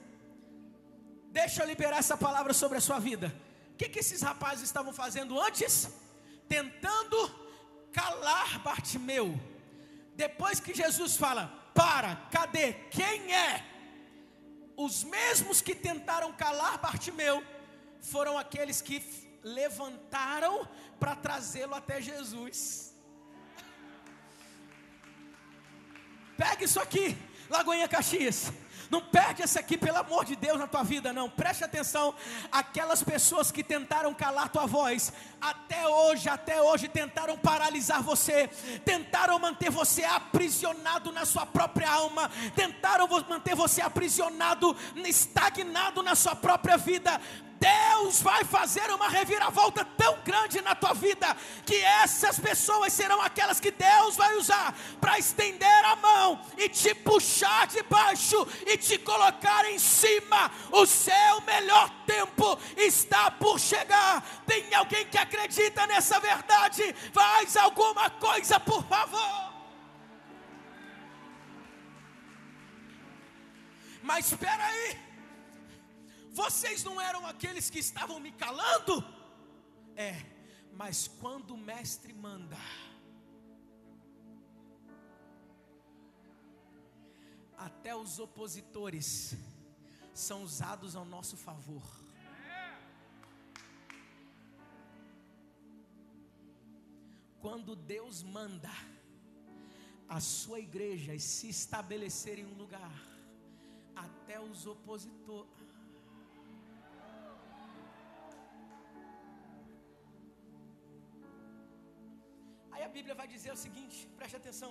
[1.30, 3.34] Deixa eu liberar essa palavra sobre a sua vida.
[3.72, 5.88] O que, que esses rapazes estavam fazendo antes?
[6.48, 7.16] Tentando
[7.92, 9.38] calar Bartimeu.
[10.14, 12.72] Depois que Jesus fala, para, cadê?
[12.90, 13.64] Quem é?
[14.76, 17.42] Os mesmos que tentaram calar Bartimeu
[18.00, 19.02] foram aqueles que
[19.42, 22.83] levantaram para trazê-lo até Jesus.
[26.36, 27.16] Pega isso aqui,
[27.48, 28.52] Lagoinha Caxias.
[28.90, 31.28] Não perde essa aqui, pelo amor de Deus, na tua vida, não.
[31.28, 32.14] Preste atenção.
[32.52, 38.48] Aquelas pessoas que tentaram calar tua voz, até hoje, até hoje, tentaram paralisar você,
[38.84, 46.36] tentaram manter você aprisionado na sua própria alma, tentaram manter você aprisionado, estagnado na sua
[46.36, 47.20] própria vida.
[47.64, 53.58] Deus vai fazer uma reviravolta tão grande na tua vida que essas pessoas serão aquelas
[53.58, 58.98] que Deus vai usar para estender a mão e te puxar de baixo e te
[58.98, 60.50] colocar em cima.
[60.70, 64.22] O seu melhor tempo está por chegar.
[64.46, 66.94] Tem alguém que acredita nessa verdade?
[67.14, 69.54] Faz alguma coisa, por favor.
[74.02, 75.03] Mas espera aí.
[76.40, 78.94] Vocês não eram aqueles que estavam me calando?
[79.94, 80.14] É,
[80.72, 82.58] mas quando o mestre manda,
[87.56, 89.36] até os opositores
[90.12, 91.86] são usados ao nosso favor.
[97.40, 98.72] Quando Deus manda
[100.08, 102.94] a sua igreja se estabelecer em um lugar,
[103.94, 105.63] até os opositores.
[112.74, 114.70] Aí a Bíblia vai dizer o seguinte, preste atenção.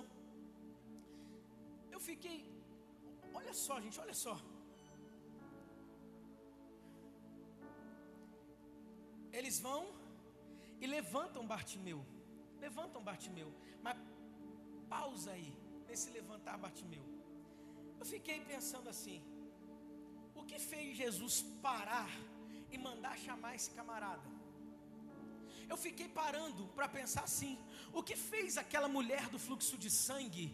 [1.94, 2.38] Eu fiquei,
[3.38, 4.34] olha só, gente, olha só.
[9.38, 9.82] Eles vão
[10.82, 12.00] e levantam Bartimeu.
[12.64, 13.50] Levantam Bartimeu.
[13.84, 13.96] Mas
[14.94, 15.50] pausa aí,
[15.88, 17.04] nesse levantar Bartimeu.
[18.00, 19.18] Eu fiquei pensando assim:
[20.40, 21.36] o que fez Jesus
[21.66, 22.12] parar
[22.70, 24.33] e mandar chamar esse camarada?
[25.72, 27.54] Eu fiquei parando para pensar assim:
[27.92, 30.46] o que fez aquela mulher do fluxo de sangue?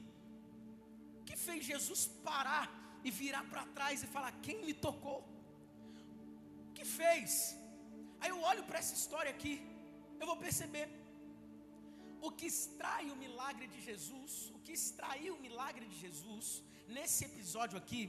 [1.20, 2.66] O que fez Jesus parar
[3.05, 5.20] e virar para trás e falar: quem me tocou?
[6.68, 7.57] O que fez?
[8.20, 9.55] Aí eu olho para essa história aqui,
[10.20, 10.88] eu vou perceber.
[12.29, 17.25] O que extrai o milagre de Jesus, o que extraiu o milagre de Jesus, nesse
[17.25, 18.03] episódio aqui,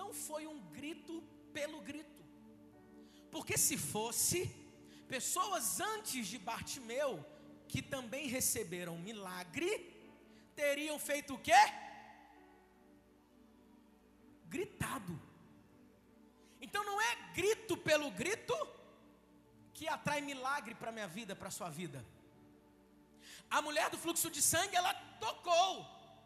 [0.00, 1.14] não foi um grito
[1.52, 2.22] pelo grito.
[3.32, 4.38] Porque se fosse
[5.14, 7.12] pessoas antes de Bartimeu
[7.66, 9.70] que também receberam milagre,
[10.54, 11.62] teriam feito o quê?
[14.54, 15.14] Gritado.
[16.60, 18.54] Então não é grito pelo grito
[19.74, 22.04] que atrai milagre para minha vida, para sua vida.
[23.50, 25.70] A mulher do fluxo de sangue, ela tocou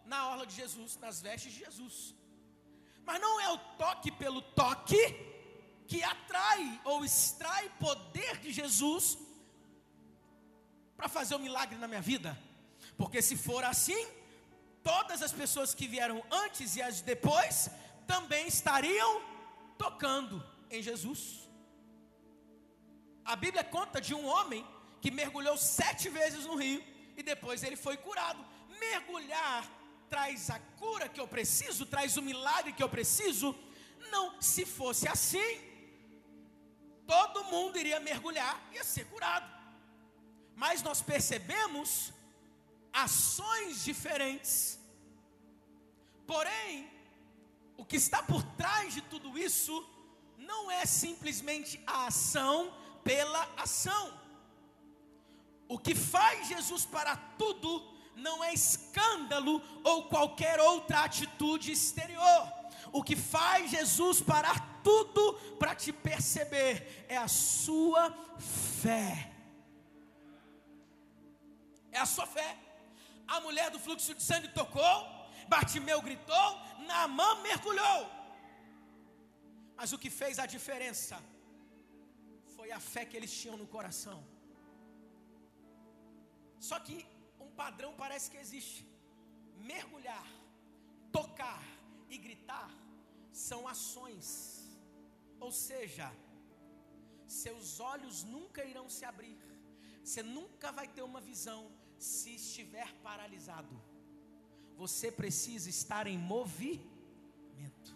[0.05, 2.15] na orla de Jesus, nas vestes de Jesus.
[3.07, 5.03] Mas não é o toque pelo toque
[5.87, 8.14] que atrai ou extrai poder de
[8.61, 9.19] Jesus
[10.97, 12.31] para fazer um milagre na minha vida.
[12.97, 14.03] Porque se for assim,
[14.83, 17.71] todas as pessoas que vieram antes e as depois
[18.07, 19.13] também estariam
[19.77, 20.37] tocando
[20.71, 21.21] em Jesus.
[23.25, 24.65] A Bíblia conta de um homem
[25.01, 26.83] que mergulhou sete vezes no rio
[27.17, 28.45] e depois ele foi curado.
[28.79, 29.63] Mergulhar
[30.09, 33.55] traz a cura que eu preciso, traz o milagre que eu preciso.
[34.11, 35.51] Não, se fosse assim,
[37.07, 39.53] todo mundo iria mergulhar e ia ser curado.
[40.55, 42.13] Mas nós percebemos
[42.93, 44.79] ações diferentes.
[46.27, 46.91] Porém,
[47.77, 49.87] o que está por trás de tudo isso
[50.39, 54.21] não é simplesmente a ação pela ação.
[55.69, 62.53] O que faz Jesus para tudo não é escândalo ou qualquer outra atitude exterior.
[62.93, 65.23] O que faz Jesus parar tudo
[65.61, 68.05] para te perceber é a sua
[68.83, 69.13] fé.
[71.91, 72.51] É a sua fé.
[73.35, 74.97] A mulher do fluxo de sangue tocou,
[75.49, 76.49] Bartimeu gritou,
[76.89, 78.01] Naamã mergulhou.
[79.79, 81.17] Mas o que fez a diferença
[82.57, 84.19] foi a fé que eles tinham no coração.
[86.69, 86.97] Só que
[87.45, 88.81] um padrão parece que existe.
[89.73, 90.27] Mergulhar,
[91.13, 91.63] tocar
[92.15, 92.71] e gritar
[93.49, 94.29] são ações.
[95.45, 96.07] Ou seja,
[97.27, 99.37] seus olhos nunca irão se abrir.
[100.03, 101.61] Você nunca vai ter uma visão
[102.11, 103.75] se estiver paralisado.
[104.83, 107.91] Você precisa estar em movimento.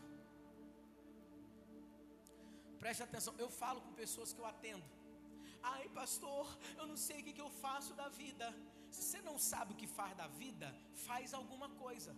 [2.83, 4.87] Preste atenção, eu falo com pessoas que eu atendo.
[5.75, 6.47] Ai, pastor,
[6.81, 8.47] eu não sei o que, eu faço da vida.
[8.95, 10.69] Se você não sabe o que faz da vida,
[11.09, 12.13] faz alguma coisa.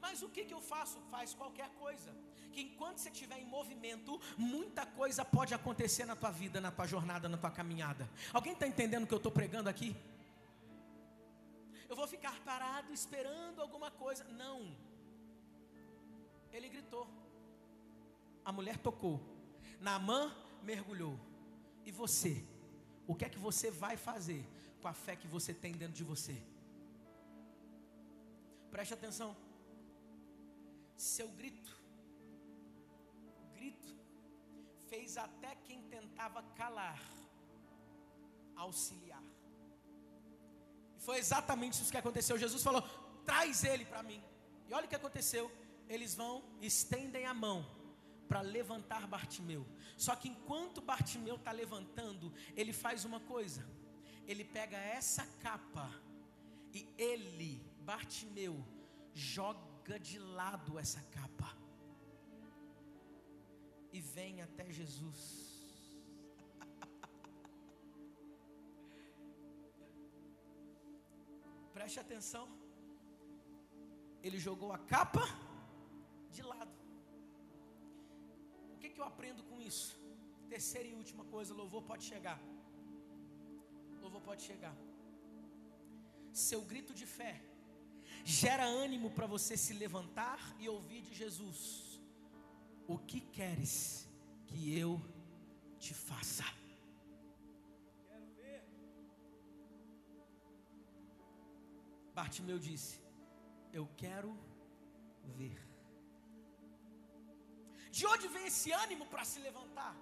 [0.00, 0.98] Mas o que, que eu faço?
[1.10, 2.10] Faz qualquer coisa.
[2.52, 6.86] Que enquanto você estiver em movimento, muita coisa pode acontecer na tua vida, na tua
[6.86, 8.08] jornada, na tua caminhada.
[8.32, 9.94] Alguém está entendendo o que eu estou pregando aqui?
[11.88, 14.24] Eu vou ficar parado esperando alguma coisa.
[14.24, 14.74] Não.
[16.52, 17.06] Ele gritou.
[18.44, 19.20] A mulher tocou.
[19.80, 21.18] Naamã mergulhou.
[21.84, 22.44] E você?
[23.06, 24.44] O que é que você vai fazer
[24.80, 26.36] com a fé que você tem dentro de você?
[28.70, 29.36] Preste atenção.
[30.96, 31.76] Seu grito,
[33.54, 33.94] grito,
[34.88, 37.00] fez até quem tentava calar,
[38.56, 39.22] auxiliar.
[40.96, 42.38] E foi exatamente isso que aconteceu.
[42.38, 42.82] Jesus falou:
[43.24, 44.22] traz ele para mim.
[44.68, 45.50] E olha o que aconteceu.
[45.88, 47.64] Eles vão, estendem a mão
[48.26, 49.66] para levantar Bartimeu.
[49.96, 53.66] Só que enquanto Bartimeu está levantando, ele faz uma coisa.
[54.26, 55.88] Ele pega essa capa
[56.72, 58.64] e ele, Bartimeu,
[59.14, 59.65] joga
[60.08, 61.50] de lado essa capa
[63.92, 65.20] e vem até Jesus.
[71.72, 72.48] Preste atenção.
[74.22, 75.22] Ele jogou a capa
[76.30, 76.76] de lado
[78.96, 79.88] que eu aprendo com isso?
[80.52, 82.38] Terceira e última coisa, louvor pode chegar.
[84.04, 84.76] Louvor pode chegar.
[86.46, 87.32] Seu grito de fé
[88.24, 92.00] gera ânimo para você se levantar e ouvir de Jesus:
[92.86, 94.08] O que queres
[94.46, 95.00] que eu
[95.78, 96.44] te faça?
[102.18, 102.98] Bartimeu disse:
[103.78, 104.30] Eu quero
[105.38, 105.58] ver.
[107.96, 109.94] De onde vem esse ânimo para se levantar?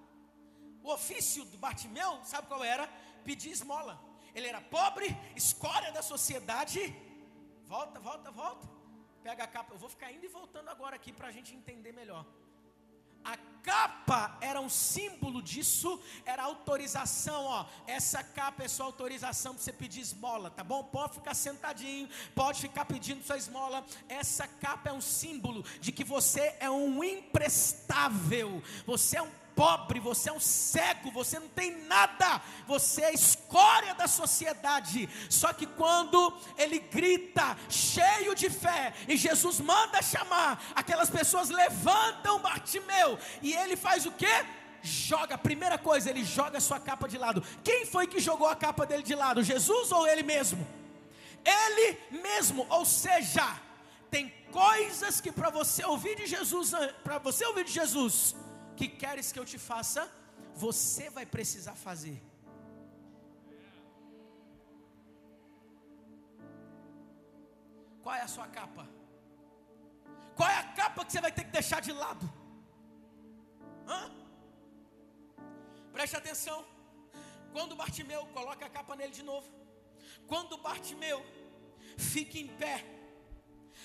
[0.83, 2.87] O ofício do Bartimeu, sabe qual era?
[3.23, 3.95] Pedir esmola.
[4.33, 6.79] Ele era pobre, escória da sociedade.
[7.67, 8.67] Volta, volta, volta.
[9.23, 9.73] Pega a capa.
[9.73, 12.25] Eu vou ficar indo e voltando agora aqui para a gente entender melhor.
[13.23, 17.65] A capa era um símbolo disso, era autorização, ó.
[17.87, 20.83] Essa capa é sua autorização para você pedir esmola, tá bom?
[20.83, 23.83] Pode ficar sentadinho, pode ficar pedindo sua esmola.
[24.07, 29.99] Essa capa é um símbolo de que você é um imprestável, você é um pobre,
[29.99, 35.09] você é um cego, você não tem nada, você é escória da sociedade.
[35.29, 42.39] Só que quando ele grita, cheio de fé, e Jesus manda chamar, aquelas pessoas levantam
[42.39, 43.17] Bartimeu.
[43.41, 44.45] E ele faz o quê?
[44.81, 47.43] Joga, primeira coisa, ele joga a sua capa de lado.
[47.63, 49.41] Quem foi que jogou a capa dele de lado?
[49.41, 50.67] Jesus ou ele mesmo?
[51.43, 53.59] Ele mesmo, ou seja,
[54.11, 56.71] tem coisas que para você ouvir de Jesus,
[57.03, 58.35] para você ouvir de Jesus,
[58.77, 60.01] que queres que eu te faça,
[60.53, 62.17] você vai precisar fazer.
[68.03, 68.87] Qual é a sua capa?
[70.35, 72.25] Qual é a capa que você vai ter que deixar de lado?
[73.87, 74.01] Hã?
[75.95, 76.59] Preste atenção.
[77.53, 79.49] Quando Bartimeu coloca a capa nele de novo.
[80.27, 81.19] Quando Bartimeu
[81.97, 82.77] fica em pé.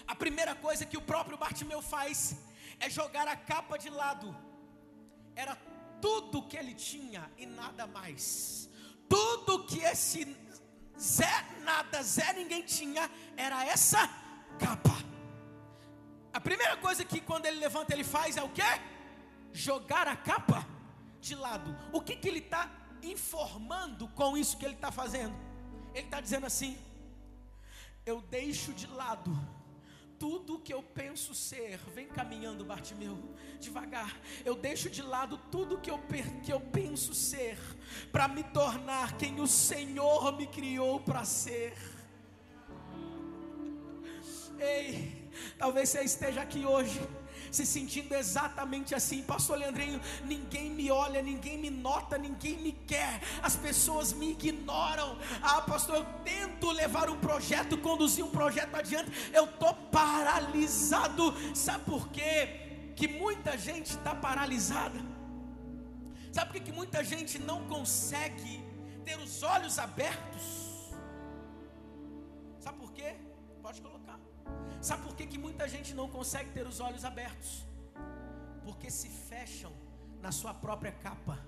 [0.07, 2.37] A primeira coisa que o próprio Bartimeu faz
[2.79, 4.29] é jogar a capa de lado.
[5.43, 5.57] Era
[6.01, 8.69] tudo que ele tinha e nada mais.
[9.09, 10.21] Tudo que esse
[10.99, 14.01] Zé nada, Zé ninguém tinha, era essa
[14.59, 14.97] capa.
[16.33, 18.63] A primeira coisa que quando ele levanta ele faz é o que?
[19.53, 20.67] Jogar a capa
[21.21, 21.75] de lado.
[21.91, 22.71] O que, que ele está
[23.03, 25.35] informando com isso que ele está fazendo?
[25.95, 26.79] Ele está dizendo assim:
[28.05, 29.33] eu deixo de lado
[30.21, 33.19] tudo que eu penso ser, vem caminhando, Bartimeu,
[33.59, 34.21] devagar.
[34.45, 35.99] Eu deixo de lado tudo que eu,
[36.45, 37.57] que eu penso ser,
[38.13, 41.75] para me tornar quem o Senhor me criou para ser.
[44.59, 47.01] Ei, talvez você esteja aqui hoje
[47.51, 50.01] se sentindo exatamente assim, Pastor Leandrinho.
[50.25, 55.19] Ninguém me olha, ninguém me nota, ninguém me quer, as pessoas me ignoram.
[55.43, 61.35] Ah, Pastor, eu tento levar um projeto, conduzir um projeto adiante, eu estou paralisado.
[61.55, 62.93] Sabe por quê?
[62.97, 65.01] Que muita gente está paralisada.
[66.33, 68.63] Sabe por que, que muita gente não consegue
[69.05, 70.93] ter os olhos abertos?
[72.61, 73.17] Sabe por quê?
[73.61, 74.19] Pode colocar.
[74.81, 77.67] Sabe por que, que muita gente não consegue ter os olhos abertos?
[78.65, 79.73] Porque se fecham
[80.21, 81.39] na sua própria capa.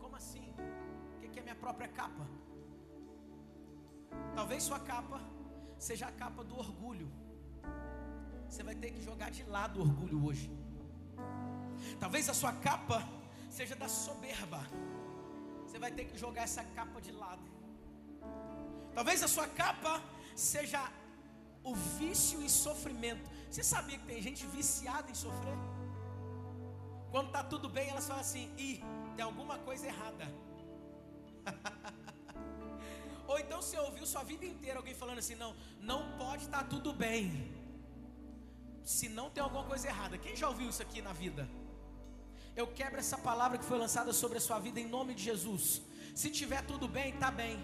[0.00, 0.46] Como assim?
[1.16, 2.26] O que, que é minha própria capa?
[4.34, 5.20] Talvez sua capa
[5.78, 7.08] seja a capa do orgulho.
[8.48, 10.50] Você vai ter que jogar de lado o orgulho hoje.
[12.00, 12.98] Talvez a sua capa
[13.50, 14.60] seja da soberba.
[15.64, 17.53] Você vai ter que jogar essa capa de lado.
[18.94, 20.00] Talvez a sua capa
[20.36, 20.80] seja
[21.62, 23.28] o vício em sofrimento.
[23.50, 25.58] Você sabia que tem gente viciada em sofrer?
[27.10, 28.82] Quando está tudo bem, elas falam assim: ih,
[29.16, 30.26] tem alguma coisa errada.
[33.26, 36.64] Ou então você ouviu sua vida inteira alguém falando assim: não, não pode estar tá
[36.64, 37.52] tudo bem.
[38.82, 40.18] Se não tem alguma coisa errada.
[40.18, 41.48] Quem já ouviu isso aqui na vida?
[42.54, 45.82] Eu quebro essa palavra que foi lançada sobre a sua vida em nome de Jesus.
[46.14, 47.58] Se tiver tudo bem, está bem.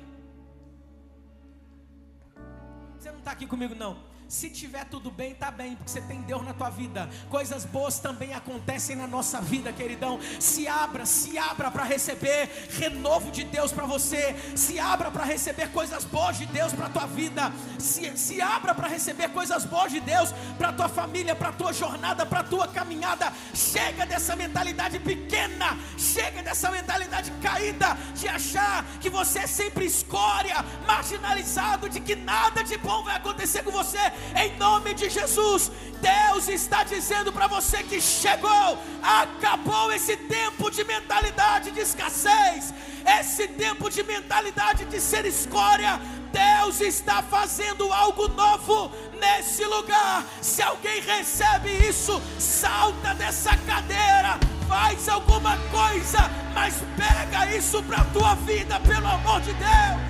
[3.01, 4.09] Você não está aqui comigo, não.
[4.30, 7.10] Se tiver tudo bem, tá bem, porque você tem Deus na tua vida.
[7.28, 10.20] Coisas boas também acontecem na nossa vida, queridão.
[10.38, 14.36] Se abra, se abra para receber renovo de Deus para você.
[14.54, 17.52] Se abra para receber coisas boas de Deus para tua vida.
[17.76, 22.24] Se, se abra para receber coisas boas de Deus para tua família, para tua jornada,
[22.24, 23.32] para tua caminhada.
[23.52, 30.64] Chega dessa mentalidade pequena, chega dessa mentalidade caída de achar que você é sempre escória,
[30.86, 35.70] marginalizado, de que nada de bom vai acontecer com você em nome de Jesus.
[36.00, 42.72] Deus está dizendo para você que chegou, acabou esse tempo de mentalidade de escassez,
[43.18, 46.00] esse tempo de mentalidade de ser escória.
[46.32, 50.24] Deus está fazendo algo novo nesse lugar.
[50.40, 58.04] Se alguém recebe isso, salta dessa cadeira, faz alguma coisa, mas pega isso para a
[58.04, 60.09] tua vida, pelo amor de Deus.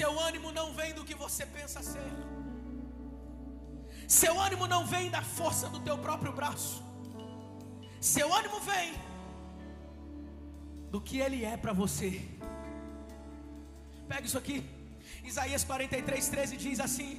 [0.00, 2.10] Seu ânimo não vem do que você pensa ser.
[4.18, 6.82] Seu ânimo não vem da força do teu próprio braço.
[8.00, 8.94] Seu ânimo vem
[10.90, 12.10] do que ele é para você.
[14.08, 14.58] Pega isso aqui.
[15.22, 17.10] Isaías 43, 13 diz assim: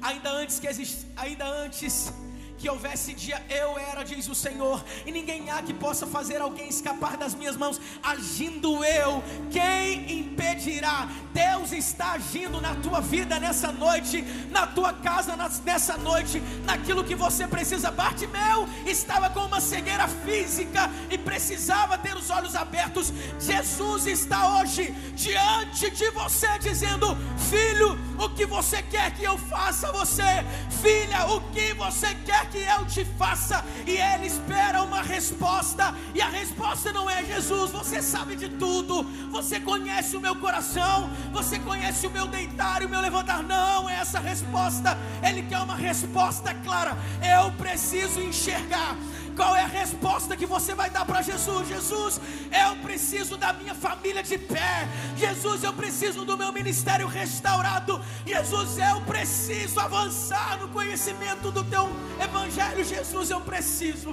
[0.00, 2.12] ainda antes que exist, ainda antes
[2.58, 6.68] que houvesse dia, eu era, diz o Senhor, e ninguém há que possa fazer alguém
[6.68, 11.08] escapar das minhas mãos, agindo eu, quem impedirá?
[11.32, 17.14] Deus está agindo na tua vida nessa noite, na tua casa nessa noite, naquilo que
[17.14, 17.92] você precisa.
[17.92, 23.12] Bartimeu estava com uma cegueira física e precisava ter os olhos abertos.
[23.38, 27.16] Jesus está hoje diante de você, dizendo:
[27.48, 30.44] Filho, o que você quer que eu faça você?
[30.82, 33.64] Filha, o que você quer que eu te faça?
[33.86, 39.02] E ele espera uma resposta, e a resposta não é Jesus, você sabe de tudo,
[39.30, 43.42] você conhece o meu coração, você conhece o meu deitar e o meu levantar.
[43.42, 46.96] Não é essa resposta, ele quer uma resposta clara.
[47.22, 48.96] Eu preciso enxergar
[49.38, 51.68] qual é a resposta que você vai dar para Jesus?
[51.68, 52.20] Jesus,
[52.62, 54.72] eu preciso da minha família de pé.
[55.16, 58.00] Jesus, eu preciso do meu ministério restaurado.
[58.26, 61.84] Jesus, eu preciso avançar no conhecimento do teu
[62.28, 62.84] evangelho.
[62.84, 64.10] Jesus, eu preciso.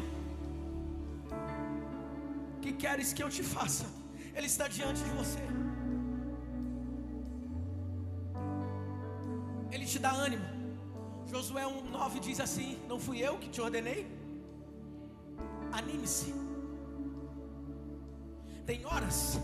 [2.57, 3.87] O que queres que eu te faça?
[4.35, 5.43] Ele está diante de você.
[9.71, 10.45] Ele te dá ânimo.
[11.33, 14.14] Josué 1,9 diz assim: Não fui eu que te ordenei?
[15.79, 16.33] Anime-se.
[18.65, 19.37] Tem horas.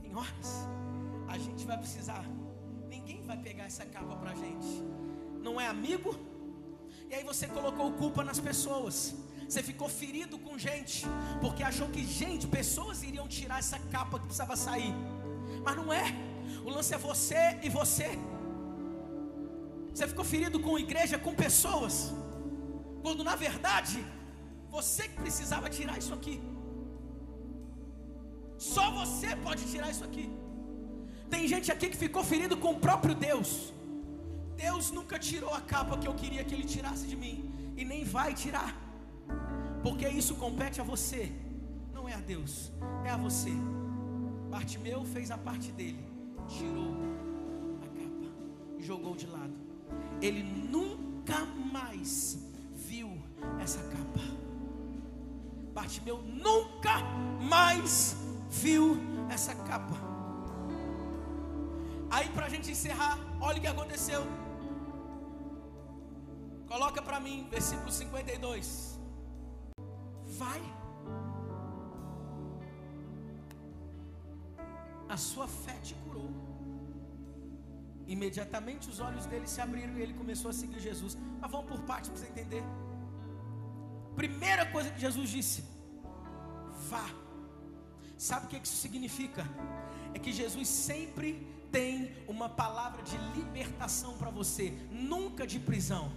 [0.00, 0.50] Tem horas.
[1.28, 2.24] A gente vai precisar.
[2.88, 4.70] Ninguém vai pegar essa capa pra gente.
[5.46, 6.10] Não é amigo?
[7.10, 9.14] E aí você colocou culpa nas pessoas.
[9.46, 11.04] Você ficou ferido com gente,
[11.42, 14.94] porque achou que gente, pessoas iriam tirar essa capa que precisava sair.
[15.62, 16.06] Mas não é.
[16.64, 18.08] O lance é você e você.
[19.94, 21.94] Você ficou ferido com igreja, com pessoas
[23.06, 23.98] quando na verdade
[24.76, 26.36] você que precisava tirar isso aqui.
[28.58, 30.26] Só você pode tirar isso aqui.
[31.34, 33.50] Tem gente aqui que ficou ferido com o próprio Deus.
[34.56, 37.36] Deus nunca tirou a capa que eu queria que Ele tirasse de mim,
[37.76, 38.70] e nem vai tirar,
[39.84, 41.30] porque isso compete a você,
[41.92, 42.72] não é a Deus,
[43.04, 43.54] é a você.
[44.54, 46.02] Bartimeu fez a parte dele,
[46.48, 46.92] tirou
[47.84, 48.28] a capa
[48.90, 49.56] jogou de lado.
[50.20, 51.44] Ele nunca
[51.76, 52.45] mais
[53.60, 54.20] essa capa.
[55.74, 57.00] Bartimeu nunca
[57.40, 58.16] mais
[58.48, 58.96] viu
[59.30, 59.96] essa capa.
[62.10, 64.22] Aí para a gente encerrar, olha o que aconteceu.
[66.66, 68.98] Coloca para mim, versículo 52.
[70.38, 70.62] Vai.
[75.08, 76.30] A sua fé te curou.
[78.06, 81.16] Imediatamente os olhos dele se abriram e ele começou a seguir Jesus.
[81.40, 82.62] Mas vamos por partes para você entender.
[84.16, 85.64] Primeira coisa que Jesus disse:
[86.88, 87.08] vá.
[88.16, 89.46] Sabe o que isso significa?
[90.14, 96.10] É que Jesus sempre tem uma palavra de libertação para você, nunca de prisão.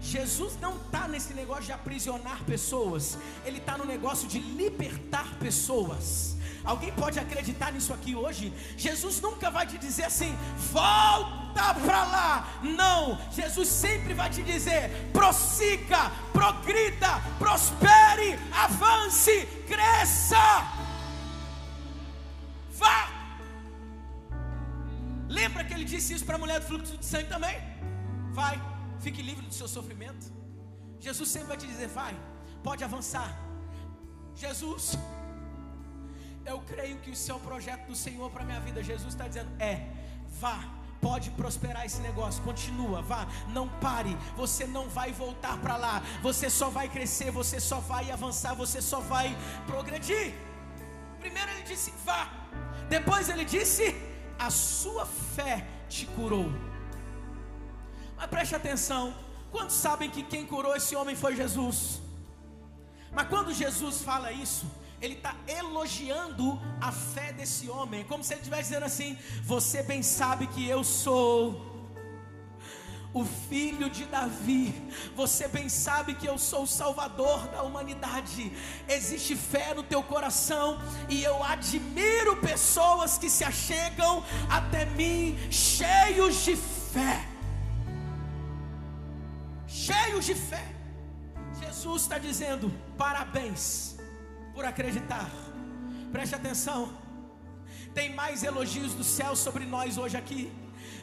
[0.00, 6.36] Jesus não está nesse negócio de aprisionar pessoas, Ele está no negócio de libertar pessoas.
[6.64, 8.52] Alguém pode acreditar nisso aqui hoje?
[8.76, 10.36] Jesus nunca vai te dizer assim,
[10.72, 12.60] volta para lá.
[12.62, 16.10] Não, Jesus sempre vai te dizer: prossiga,
[16.42, 18.30] progrida, prospere,
[18.66, 20.44] avance, cresça.
[22.80, 22.98] Vá.
[25.28, 27.56] Lembra que ele disse isso para a mulher do fluxo de sangue também?
[28.32, 28.60] Vai,
[28.98, 30.26] fique livre do seu sofrimento.
[30.98, 32.14] Jesus sempre vai te dizer: vai,
[32.68, 33.30] pode avançar.
[34.34, 34.98] Jesus
[36.44, 38.82] eu creio que o projeto do Senhor para minha vida.
[38.82, 39.74] Jesus está dizendo: é,
[40.40, 40.58] vá,
[41.02, 43.26] pode prosperar esse negócio, continua, vá,
[43.56, 48.04] não pare, você não vai voltar para lá, você só vai crescer, você só vai
[48.16, 49.36] avançar, você só vai
[49.66, 50.32] progredir.
[51.18, 52.22] Primeiro ele disse: vá,
[52.88, 53.84] depois ele disse:
[54.38, 55.04] a sua
[55.36, 56.48] fé te curou.
[58.16, 59.02] Mas preste atenção,
[59.50, 62.00] quantos sabem que quem curou esse homem foi Jesus?
[63.16, 64.66] Mas quando Jesus fala isso,
[65.02, 70.02] ele está elogiando a fé desse homem, como se ele estivesse dizendo assim: Você bem
[70.02, 71.72] sabe que eu sou
[73.12, 74.72] o filho de Davi.
[75.16, 78.52] Você bem sabe que eu sou o salvador da humanidade.
[78.88, 86.44] Existe fé no teu coração e eu admiro pessoas que se achegam até mim cheios
[86.44, 87.26] de fé.
[89.66, 90.64] Cheios de fé.
[91.60, 93.91] Jesus está dizendo: parabéns
[94.54, 95.30] por acreditar.
[96.10, 96.92] Preste atenção.
[97.94, 100.50] Tem mais elogios do céu sobre nós hoje aqui.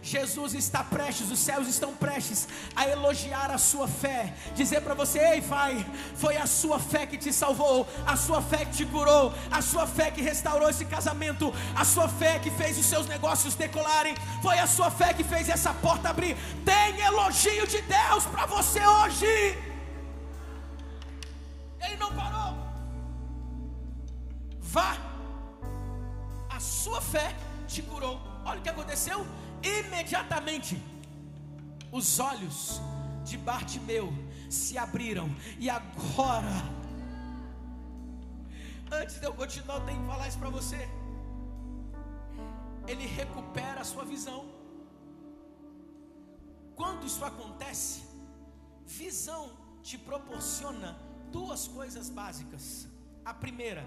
[0.01, 5.19] Jesus está prestes, os céus estão prestes a elogiar a sua fé, dizer para você:
[5.19, 5.85] ei, vai,
[6.15, 9.85] foi a sua fé que te salvou, a sua fé que te curou, a sua
[9.85, 14.57] fé que restaurou esse casamento, a sua fé que fez os seus negócios decolarem, foi
[14.57, 16.37] a sua fé que fez essa porta abrir.
[16.63, 19.25] Tem elogio de Deus para você hoje.
[21.81, 22.58] Ele não parou.
[24.73, 24.91] Vá,
[26.49, 27.35] a sua fé
[27.67, 28.19] te curou.
[28.45, 29.25] Olha o que aconteceu.
[29.63, 30.79] Imediatamente,
[31.91, 32.79] os olhos
[33.23, 34.13] de Bartimeu
[34.49, 36.57] se abriram, e agora,
[38.91, 40.87] antes de eu continuar, eu tenho que falar isso para você.
[42.87, 44.45] Ele recupera a sua visão.
[46.75, 48.01] Quando isso acontece,
[48.85, 49.51] Visão
[49.83, 50.97] te proporciona
[51.31, 52.87] duas coisas básicas.
[53.23, 53.83] A primeira,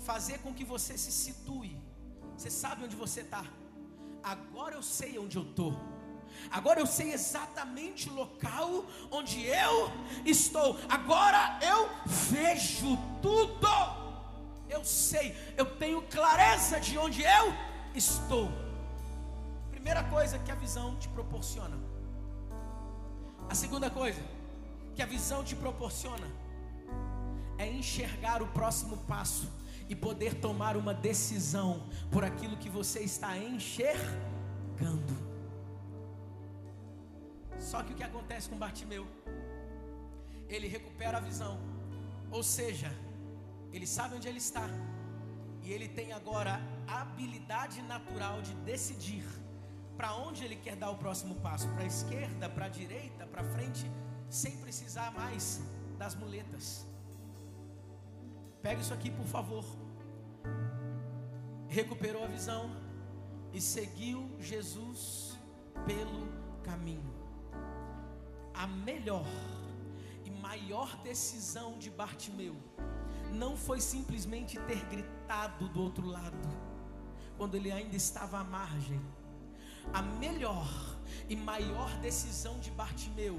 [0.00, 1.76] fazer com que você se situe.
[2.36, 3.44] Você sabe onde você está.
[4.22, 5.78] Agora eu sei onde eu estou.
[6.50, 9.90] Agora eu sei exatamente o local onde eu
[10.24, 10.78] estou.
[10.88, 13.68] Agora eu vejo tudo.
[14.68, 17.52] Eu sei, eu tenho clareza de onde eu
[17.94, 18.48] estou.
[19.70, 21.76] Primeira coisa que a visão te proporciona.
[23.48, 24.22] A segunda coisa
[24.94, 26.28] que a visão te proporciona
[27.58, 29.50] é enxergar o próximo passo
[29.90, 31.82] e poder tomar uma decisão
[32.12, 35.14] por aquilo que você está enxergando.
[37.58, 39.04] Só que o que acontece com Bartimeu?
[40.48, 41.58] Ele recupera a visão,
[42.30, 42.90] ou seja,
[43.72, 44.66] ele sabe onde ele está,
[45.64, 49.26] e ele tem agora a habilidade natural de decidir
[49.96, 53.42] para onde ele quer dar o próximo passo para a esquerda, para a direita, para
[53.42, 53.84] frente,
[54.28, 55.60] sem precisar mais
[55.98, 56.89] das muletas.
[58.62, 59.64] Pega isso aqui, por favor.
[61.68, 62.70] Recuperou a visão
[63.52, 65.38] e seguiu Jesus
[65.86, 66.28] pelo
[66.62, 67.14] caminho.
[68.52, 69.26] A melhor
[70.24, 72.54] e maior decisão de Bartimeu
[73.32, 76.48] não foi simplesmente ter gritado do outro lado,
[77.38, 79.00] quando ele ainda estava à margem.
[79.94, 80.68] A melhor
[81.28, 83.38] e maior decisão de Bartimeu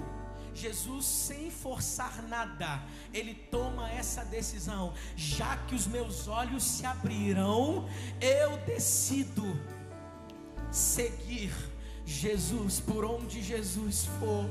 [0.53, 2.81] Jesus, sem forçar nada,
[3.13, 4.93] ele toma essa decisão.
[5.15, 7.87] Já que os meus olhos se abriram,
[8.19, 9.43] eu decido
[10.71, 11.53] seguir
[12.05, 14.49] Jesus por onde Jesus for.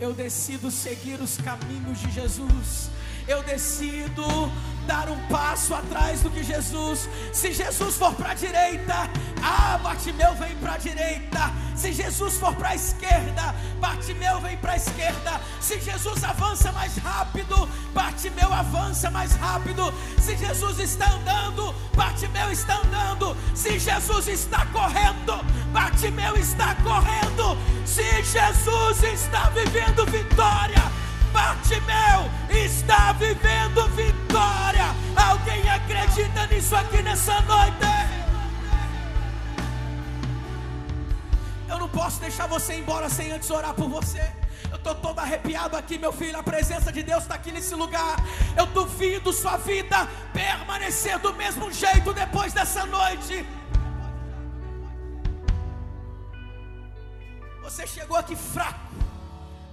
[0.00, 2.90] Eu decido seguir os caminhos de Jesus.
[3.28, 4.24] Eu decido
[4.86, 7.06] dar um passo atrás do que Jesus.
[7.30, 8.94] Se Jesus for para a direita,
[9.42, 11.52] ah, Bartimeu vem para a direita.
[11.76, 15.40] Se Jesus for para a esquerda, Bartimeu vem para a esquerda.
[15.60, 19.92] Se Jesus avança mais rápido, Bartimeu avança mais rápido.
[20.18, 23.36] Se Jesus está andando, Bartimeu está andando.
[23.54, 27.58] Se Jesus está correndo, Bartimeu está correndo.
[27.84, 30.87] Se Jesus está vivendo vitória,
[31.32, 34.86] Bartimeu está vivendo vitória.
[35.16, 37.86] Alguém acredita nisso aqui nessa noite?
[41.68, 44.32] Eu não posso deixar você embora sem antes orar por você.
[44.70, 46.38] Eu estou todo arrepiado aqui, meu filho.
[46.38, 48.16] A presença de Deus está aqui nesse lugar.
[48.56, 53.46] Eu duvido sua vida permanecer do mesmo jeito depois dessa noite.
[57.62, 59.07] Você chegou aqui fraco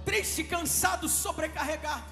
[0.06, 2.10] triste, cansado, sobrecarregado.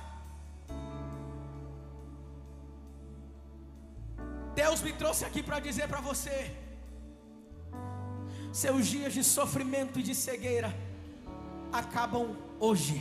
[4.55, 6.37] Deus me trouxe aqui para dizer para você:
[8.53, 10.71] seus dias de sofrimento e de cegueira
[11.73, 12.97] acabam hoje.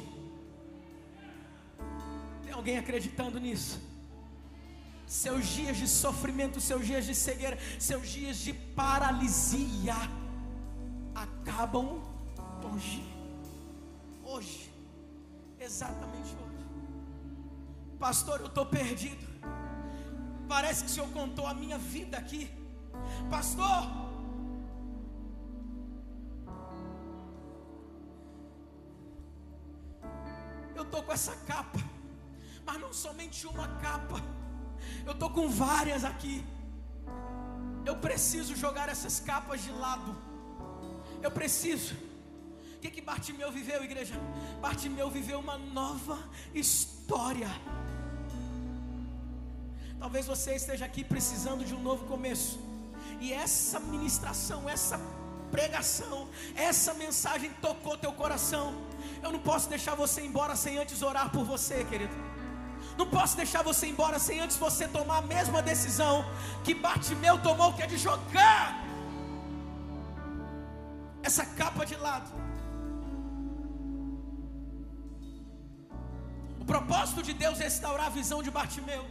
[2.44, 3.80] Tem alguém acreditando nisso?
[5.06, 9.96] Seus dias de sofrimento, seus dias de cegueira, seus dias de paralisia
[11.14, 12.02] acabam
[12.68, 13.04] hoje.
[14.24, 14.73] Hoje.
[15.64, 16.66] Exatamente hoje.
[17.98, 19.26] Pastor, eu estou perdido.
[20.48, 22.52] Parece que o Senhor contou a minha vida aqui.
[23.30, 23.82] Pastor,
[30.76, 31.80] eu estou com essa capa,
[32.66, 34.22] mas não somente uma capa,
[35.06, 36.44] eu estou com várias aqui.
[37.86, 40.14] Eu preciso jogar essas capas de lado.
[41.22, 41.96] Eu preciso
[42.84, 44.16] que, que Bartimeu viveu, igreja?
[44.60, 46.18] Bartimeu viveu uma nova
[46.54, 47.50] história.
[49.98, 52.60] Talvez você esteja aqui precisando de um novo começo.
[53.22, 55.00] E essa ministração, essa
[55.50, 58.76] pregação, essa mensagem tocou teu coração.
[59.22, 62.14] Eu não posso deixar você embora sem antes orar por você, querido.
[62.98, 66.26] Não posso deixar você embora sem antes você tomar a mesma decisão
[66.66, 68.84] que Bartimeu tomou, que é de jogar
[71.24, 72.53] essa capa de lado
[76.64, 79.06] O propósito de Deus é restaurar a visão de Bartimeu.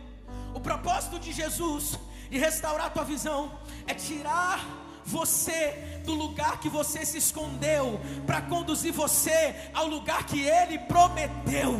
[0.54, 1.98] O propósito de Jesus
[2.30, 3.40] de restaurar a tua visão
[3.86, 4.58] é tirar
[5.04, 11.72] você do lugar que você se escondeu para conduzir você ao lugar que ele prometeu.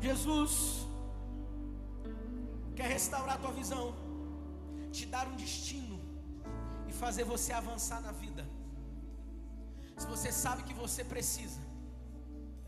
[0.00, 0.86] Jesus
[2.74, 3.94] quer restaurar a tua visão,
[4.90, 6.00] te dar um destino
[6.88, 8.48] e fazer você avançar na vida.
[9.98, 11.67] Se você sabe que você precisa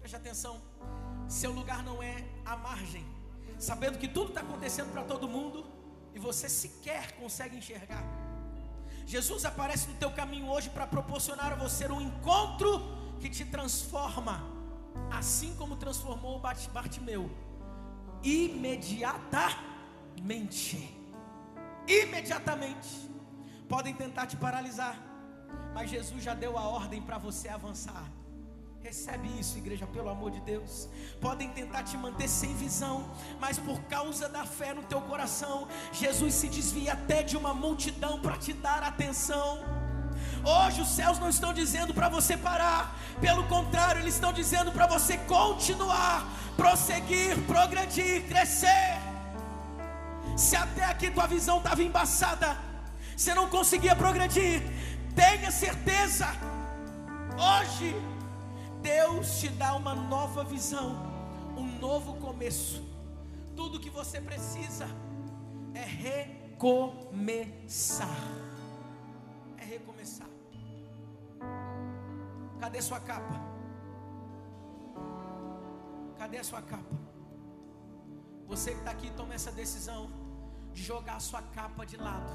[0.00, 0.60] Preste atenção.
[1.28, 3.06] Seu lugar não é a margem,
[3.58, 5.64] sabendo que tudo está acontecendo para todo mundo
[6.14, 8.02] e você sequer consegue enxergar.
[9.06, 12.80] Jesus aparece no teu caminho hoje para proporcionar a você um encontro
[13.20, 14.42] que te transforma,
[15.10, 17.30] assim como transformou o Bartimeu,
[18.22, 20.96] imediatamente.
[21.86, 23.10] Imediatamente.
[23.68, 24.96] Podem tentar te paralisar,
[25.74, 28.19] mas Jesus já deu a ordem para você avançar.
[28.82, 30.88] Recebe isso, igreja, pelo amor de Deus.
[31.20, 36.34] Podem tentar te manter sem visão, mas por causa da fé no teu coração, Jesus
[36.34, 39.58] se desvia até de uma multidão para te dar atenção.
[40.42, 44.86] Hoje os céus não estão dizendo para você parar, pelo contrário, eles estão dizendo para
[44.86, 46.26] você continuar,
[46.56, 48.98] prosseguir, progredir, crescer.
[50.36, 52.56] Se até aqui tua visão estava embaçada,
[53.14, 54.62] você não conseguia progredir,
[55.14, 56.28] tenha certeza,
[57.36, 57.94] hoje
[58.82, 60.96] Deus te dá uma nova visão,
[61.56, 62.82] um novo começo.
[63.54, 64.86] Tudo que você precisa
[65.74, 66.88] é recomeçar.
[69.58, 70.28] É recomeçar.
[72.58, 73.40] Cadê sua capa?
[76.18, 76.96] Cadê a sua capa?
[78.46, 80.10] Você que está aqui toma essa decisão
[80.72, 82.30] de jogar a sua capa de lado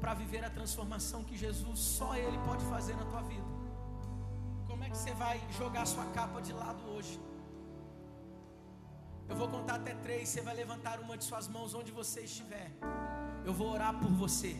[0.00, 3.49] para viver a transformação que Jesus só Ele pode fazer na tua vida
[4.90, 7.20] que você vai jogar sua capa de lado hoje?
[9.28, 10.28] Eu vou contar até três.
[10.28, 12.72] Você vai levantar uma de suas mãos onde você estiver.
[13.44, 14.56] Eu vou orar por você.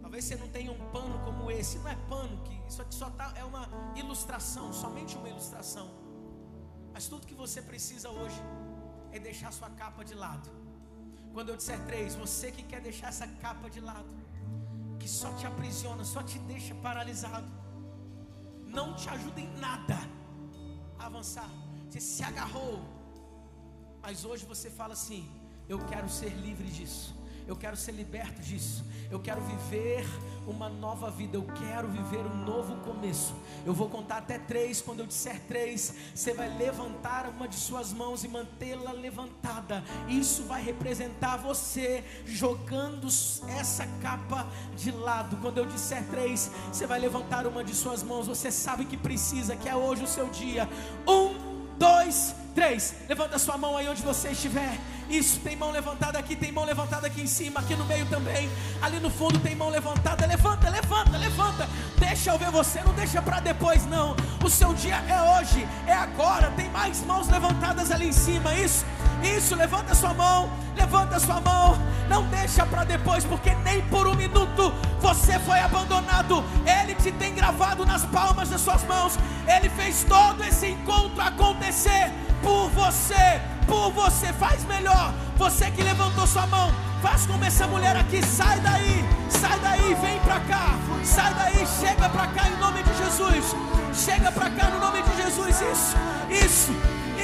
[0.00, 1.78] Talvez você não tenha um pano como esse.
[1.78, 5.88] Não é pano, que isso aqui só tá, é uma ilustração, somente uma ilustração.
[6.92, 8.42] Mas tudo que você precisa hoje
[9.12, 10.50] é deixar sua capa de lado.
[11.32, 14.10] Quando eu disser três, você que quer deixar essa capa de lado,
[14.98, 17.61] que só te aprisiona, só te deixa paralisado
[18.72, 19.98] não te ajuda em nada
[20.98, 21.50] a avançar.
[21.88, 22.80] Você se agarrou,
[24.00, 25.30] mas hoje você fala assim:
[25.68, 27.14] eu quero ser livre disso.
[27.46, 28.84] Eu quero ser liberto disso.
[29.10, 30.06] Eu quero viver
[30.46, 31.36] uma nova vida.
[31.36, 33.34] Eu quero viver um novo começo.
[33.64, 34.80] Eu vou contar até três.
[34.80, 39.84] Quando eu disser três, você vai levantar uma de suas mãos e mantê-la levantada.
[40.08, 43.06] Isso vai representar você jogando
[43.48, 45.36] essa capa de lado.
[45.38, 48.26] Quando eu disser três, você vai levantar uma de suas mãos.
[48.26, 50.68] Você sabe que precisa, que é hoje o seu dia.
[51.06, 52.94] Um, dois, três.
[53.08, 54.78] Levanta sua mão aí onde você estiver.
[55.12, 58.48] Isso, tem mão levantada aqui, tem mão levantada aqui em cima, aqui no meio também.
[58.80, 60.24] Ali no fundo tem mão levantada.
[60.24, 61.68] Levanta, levanta, levanta.
[61.98, 64.16] Deixa eu ver você, não deixa para depois não.
[64.42, 66.50] O seu dia é hoje, é agora.
[66.52, 68.54] Tem mais mãos levantadas ali em cima.
[68.54, 68.86] Isso,
[69.22, 71.76] isso, levanta sua mão, levanta sua mão.
[72.08, 76.42] Não deixa para depois, porque nem por um minuto você foi abandonado.
[76.64, 79.18] Ele te tem gravado nas palmas das suas mãos.
[79.46, 82.10] Ele fez todo esse encontro acontecer
[82.42, 84.32] por você por você.
[84.32, 85.14] Faz melhor.
[85.36, 88.22] Você que levantou sua mão, faz como essa mulher aqui.
[88.24, 90.76] Sai daí, sai daí, vem pra cá.
[91.04, 93.56] Sai daí, chega pra cá em nome de Jesus.
[93.94, 95.60] Chega pra cá no nome de Jesus.
[95.60, 95.96] Isso,
[96.30, 96.72] isso,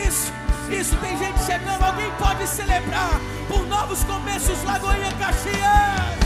[0.07, 0.33] isso,
[0.71, 0.97] isso.
[0.97, 1.83] Tem gente chegando.
[1.83, 6.18] Alguém pode celebrar por novos começos, Lagoinha Caxias.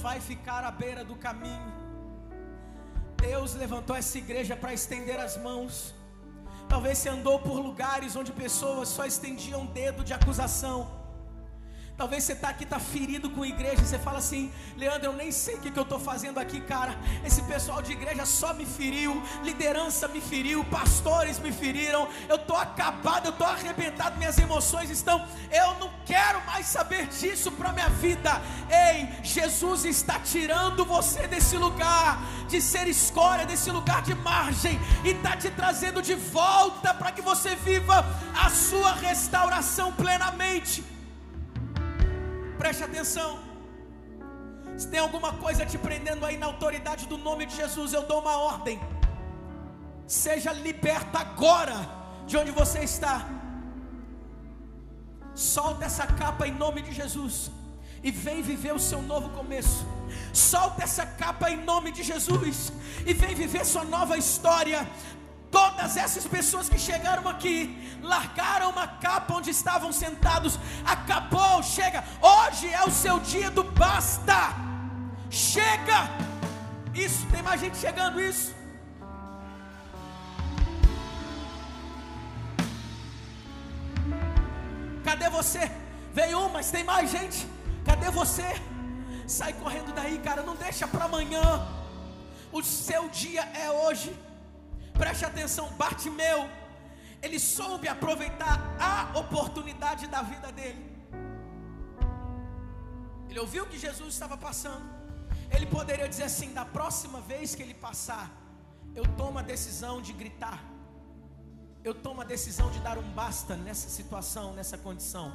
[0.00, 1.72] Vai ficar à beira do caminho.
[3.16, 5.94] Deus levantou essa igreja para estender as mãos.
[6.68, 10.99] Talvez você andou por lugares onde pessoas só estendiam dedo de acusação.
[12.00, 13.84] Talvez você está aqui, está ferido com igreja.
[13.84, 16.96] Você fala assim, Leandro, eu nem sei o que, que eu estou fazendo aqui, cara.
[17.22, 22.08] Esse pessoal de igreja só me feriu, liderança me feriu, pastores me feriram.
[22.26, 25.28] Eu estou acabado, eu estou arrebentado, minhas emoções estão.
[25.52, 28.40] Eu não quero mais saber disso para minha vida.
[28.70, 35.10] Ei, Jesus está tirando você desse lugar de ser escória, desse lugar de margem, e
[35.10, 40.82] está te trazendo de volta para que você viva a sua restauração plenamente.
[42.62, 43.30] Preste atenção.
[44.80, 48.20] Se tem alguma coisa te prendendo aí na autoridade do nome de Jesus, eu dou
[48.20, 48.78] uma ordem.
[50.06, 51.78] Seja liberta agora
[52.26, 53.16] de onde você está.
[55.34, 57.50] Solta essa capa em nome de Jesus
[58.02, 59.86] e vem viver o seu novo começo.
[60.32, 62.72] Solta essa capa em nome de Jesus
[63.06, 64.80] e vem viver sua nova história.
[65.50, 72.04] Todas essas pessoas que chegaram aqui, largaram uma capa onde estavam sentados, acabou, chega.
[72.20, 74.54] Hoje é o seu dia do basta.
[75.28, 76.08] Chega.
[76.94, 78.54] Isso, tem mais gente chegando isso.
[85.04, 85.70] Cadê você?
[86.12, 87.46] Veio um, mas tem mais gente.
[87.84, 88.48] Cadê você?
[89.26, 90.42] Sai correndo daí, cara.
[90.42, 91.66] Não deixa para amanhã.
[92.52, 94.16] O seu dia é hoje.
[95.02, 96.40] Preste atenção, Bartimeu,
[97.22, 100.82] ele soube aproveitar a oportunidade da vida dele.
[103.28, 104.84] Ele ouviu que Jesus estava passando.
[105.54, 108.30] Ele poderia dizer assim: da próxima vez que ele passar,
[108.94, 110.60] eu tomo a decisão de gritar.
[111.82, 115.32] Eu tomo a decisão de dar um basta nessa situação, nessa condição.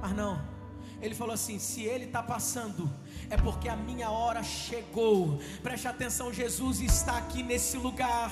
[0.00, 0.61] Mas não.
[1.02, 2.88] Ele falou assim: se ele está passando,
[3.28, 5.40] é porque a minha hora chegou.
[5.60, 8.30] Preste atenção, Jesus está aqui nesse lugar,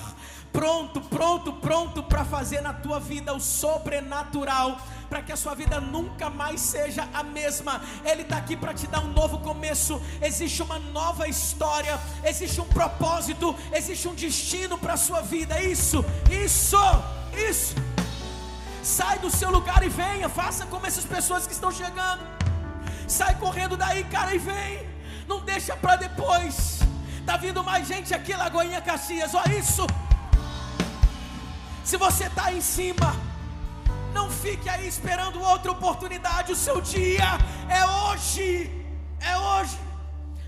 [0.53, 5.81] pronto, pronto, pronto para fazer na tua vida o sobrenatural, para que a sua vida
[5.81, 7.83] nunca mais seja a mesma.
[8.05, 10.01] Ele está aqui para te dar um novo começo.
[10.23, 15.61] Existe uma nova história, existe um propósito, existe um destino para a sua vida.
[15.61, 16.77] Isso, isso,
[17.49, 17.75] isso.
[18.81, 22.50] Sai do seu lugar e venha, faça como essas pessoas que estão chegando.
[23.11, 24.89] Sai correndo daí, cara, e vem.
[25.27, 26.79] Não deixa para depois.
[27.27, 29.35] Tá vindo mais gente aqui, Lagoinha Caxias.
[29.35, 29.85] Olha isso.
[31.85, 33.17] Se você está em cima,
[34.13, 36.53] não fique aí esperando outra oportunidade.
[36.53, 37.31] O seu dia
[37.69, 38.71] é hoje.
[39.21, 39.90] É hoje.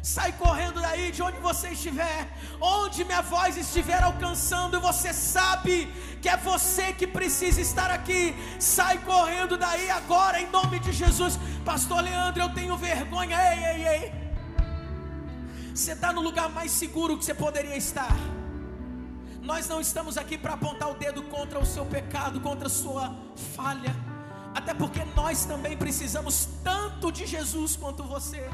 [0.03, 2.29] Sai correndo daí de onde você estiver,
[2.61, 5.87] onde minha voz estiver alcançando, e você sabe
[6.21, 8.35] que é você que precisa estar aqui.
[8.59, 11.39] Sai correndo daí agora, em nome de Jesus.
[11.65, 13.37] Pastor Leandro, eu tenho vergonha.
[13.53, 14.13] Ei, ei, ei.
[15.73, 18.17] Você está no lugar mais seguro que você poderia estar.
[19.41, 23.17] Nós não estamos aqui para apontar o dedo contra o seu pecado, contra a sua
[23.55, 23.95] falha.
[24.53, 28.51] Até porque nós também precisamos tanto de Jesus quanto você.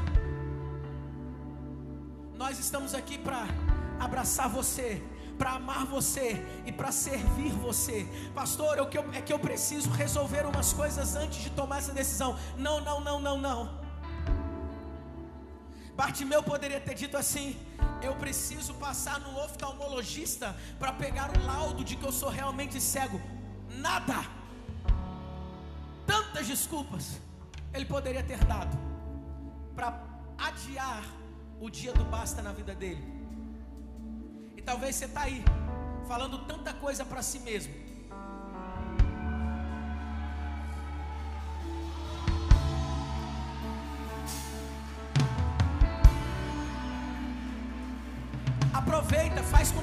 [2.39, 3.45] Nós estamos aqui para
[3.99, 5.03] abraçar você,
[5.37, 8.07] para amar você e para servir você.
[8.33, 11.91] Pastor, é que, eu, é que eu preciso resolver umas coisas antes de tomar essa
[11.91, 12.39] decisão.
[12.57, 13.81] Não, não, não, não, não.
[15.97, 17.57] Bartimeu poderia ter dito assim:
[18.01, 23.19] Eu preciso passar no oftalmologista para pegar o laudo de que eu sou realmente cego.
[23.69, 24.23] Nada.
[26.07, 27.19] Tantas desculpas
[27.73, 28.77] ele poderia ter dado
[29.75, 30.01] para
[30.37, 31.18] adiar
[31.59, 33.03] o dia do basta na vida dele.
[34.55, 35.43] E talvez você está aí,
[36.07, 37.88] falando tanta coisa para si mesmo.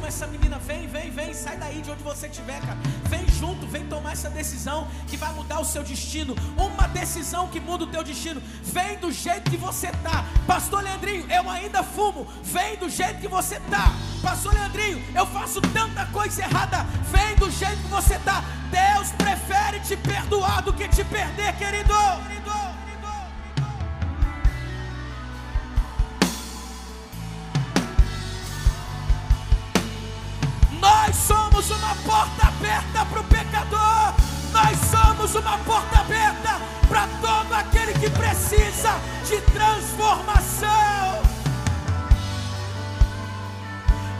[0.06, 2.78] Como essa menina, vem, vem, vem, sai daí de onde você estiver, cara.
[3.08, 6.36] Vem junto, vem tomar essa decisão que vai mudar o seu destino.
[6.56, 8.40] Uma decisão que muda o teu destino.
[8.62, 10.24] Vem do jeito que você tá.
[10.46, 12.24] Pastor Leandrinho, eu ainda fumo.
[12.44, 13.96] Vem do jeito que você tá.
[14.22, 16.84] Pastor Leandrinho, eu faço tanta coisa errada.
[17.10, 18.44] Vem do jeito que você tá.
[18.70, 21.92] Deus prefere te perdoar do que te perder, querido.
[22.28, 22.65] querido.
[35.38, 40.66] Uma porta aberta para todo aquele que precisa de transformação.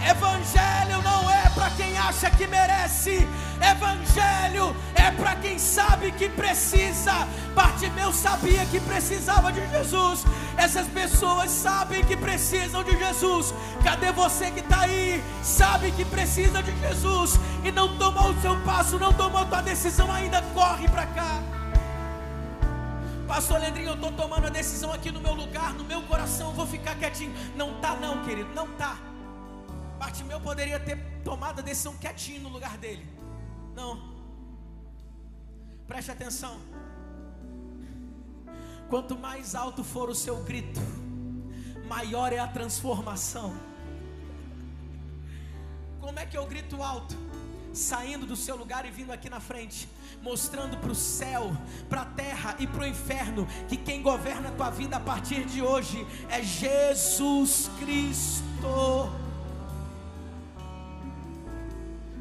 [0.09, 3.27] Evangelho não é para quem acha que merece.
[3.61, 7.27] Evangelho é para quem sabe que precisa.
[7.55, 10.25] Bartimeu sabia que precisava de Jesus.
[10.57, 13.53] Essas pessoas sabem que precisam de Jesus.
[13.83, 15.23] Cadê você que está aí?
[15.43, 19.63] Sabe que precisa de Jesus e não tomou o seu passo, não tomou a tua
[19.63, 21.43] decisão ainda, corre para cá.
[23.27, 26.67] Pastor Leandrinho, eu estou tomando a decisão aqui no meu lugar, no meu coração, vou
[26.67, 27.33] ficar quietinho.
[27.57, 28.97] Não tá não, querido, não tá.
[29.99, 33.05] Bartimeu poderia ter tomado a decisão quietinho no lugar dele.
[33.75, 34.15] Não.
[35.89, 36.61] Preste atenção.
[38.89, 40.81] Quanto mais alto for o seu grito,
[41.89, 43.53] maior é a transformação.
[46.07, 47.17] Como é que eu grito alto?
[47.75, 49.89] Saindo do seu lugar e vindo aqui na frente
[50.23, 51.51] mostrando para o céu,
[51.89, 55.45] para a terra e para o inferno que quem governa a tua vida a partir
[55.47, 59.11] de hoje é Jesus Cristo.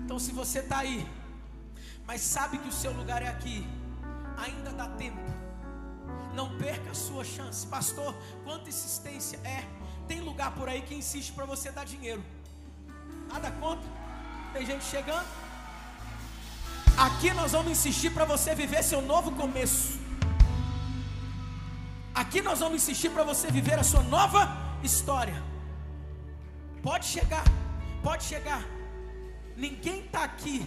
[0.04, 1.08] Então, se você está aí,
[2.08, 3.68] mas sabe que o seu lugar é aqui,
[4.36, 5.22] ainda dá tempo.
[6.34, 8.16] Não perca a sua chance, pastor.
[8.44, 9.64] Quanta insistência é?
[10.08, 12.24] Tem lugar por aí que insiste para você dar dinheiro.
[13.32, 13.88] Nada contra.
[14.54, 15.28] Tem gente chegando.
[16.98, 20.00] Aqui nós vamos insistir para você viver seu novo começo.
[22.14, 24.42] Aqui nós vamos insistir para você viver a sua nova
[24.82, 25.44] história.
[26.82, 27.44] Pode chegar,
[28.02, 28.64] pode chegar.
[29.58, 30.66] Ninguém está aqui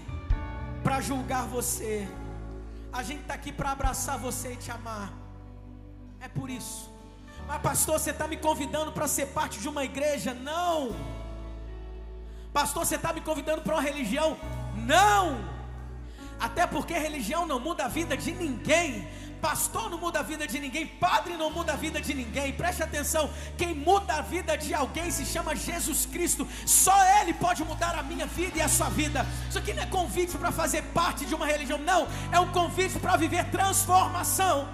[0.83, 2.07] para julgar você.
[2.93, 5.11] A gente está aqui para abraçar você e te amar.
[6.21, 6.91] É por isso.
[7.47, 10.35] Mas, pastor, você está me convidando para ser parte de uma igreja?
[10.35, 10.95] Não.
[12.53, 14.37] Pastor, você está me convidando para uma religião?
[14.75, 15.39] Não.
[16.41, 19.07] Até porque religião não muda a vida de ninguém.
[19.41, 22.53] Pastor não muda a vida de ninguém, padre não muda a vida de ninguém.
[22.53, 26.47] Preste atenção: quem muda a vida de alguém se chama Jesus Cristo.
[26.67, 29.25] Só Ele pode mudar a minha vida e a sua vida.
[29.49, 32.09] Isso aqui não é convite para fazer parte de uma religião, não.
[32.33, 34.69] É um convite para viver transformação.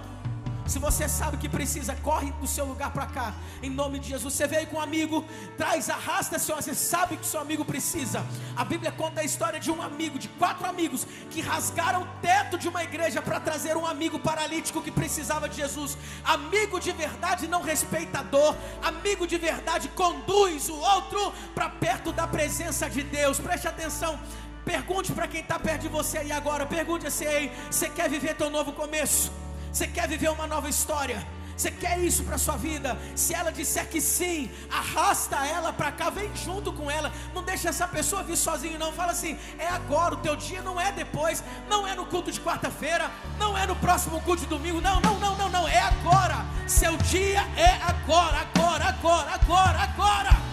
[0.67, 3.35] Se você sabe que precisa, corre do seu lugar para cá.
[3.61, 4.33] Em nome de Jesus.
[4.33, 5.23] Você veio com um amigo,
[5.57, 6.55] traz, arrasta seu.
[6.55, 8.25] Você sabe que seu amigo precisa.
[8.55, 12.57] A Bíblia conta a história de um amigo, de quatro amigos, que rasgaram o teto
[12.57, 15.97] de uma igreja para trazer um amigo paralítico que precisava de Jesus.
[16.23, 18.57] Amigo de verdade não respeita a dor.
[18.81, 23.39] Amigo de verdade conduz o outro para perto da presença de Deus.
[23.39, 24.19] Preste atenção.
[24.65, 26.65] Pergunte para quem está perto de você aí agora.
[26.65, 29.44] Pergunte assim: você quer viver teu novo começo?
[29.75, 31.21] Você quer viver uma nova história?
[31.57, 32.97] Você quer isso para sua vida?
[33.13, 37.11] Se ela disser que sim, arrasta ela para cá, vem junto com ela.
[37.33, 38.93] Não deixa essa pessoa vir sozinho não.
[38.93, 42.39] Fala assim: "É agora, o teu dia não é depois, não é no culto de
[42.39, 44.79] quarta-feira, não é no próximo culto de domingo.
[44.79, 46.45] Não, não, não, não, não, é agora.
[46.65, 50.44] Seu dia é agora, agora, agora, agora, agora."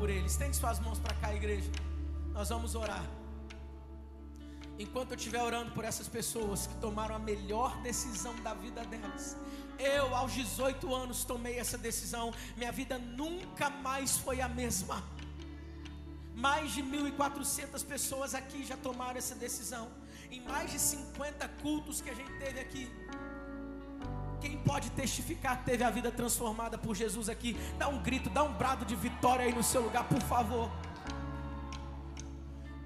[0.00, 0.32] Por eles.
[0.32, 1.70] Estende suas mãos para cá, igreja.
[2.32, 3.04] Nós vamos orar.
[4.78, 9.36] Enquanto eu estiver orando por essas pessoas que tomaram a melhor decisão da vida delas,
[9.78, 12.32] eu, aos 18 anos, tomei essa decisão.
[12.56, 15.04] Minha vida nunca mais foi a mesma.
[16.34, 19.86] Mais de 1.400 pessoas aqui já tomaram essa decisão.
[20.30, 22.90] Em mais de 50 cultos que a gente teve aqui.
[24.40, 27.56] Quem pode testificar que teve a vida transformada por Jesus aqui?
[27.78, 30.70] Dá um grito, dá um brado de vitória aí no seu lugar, por favor.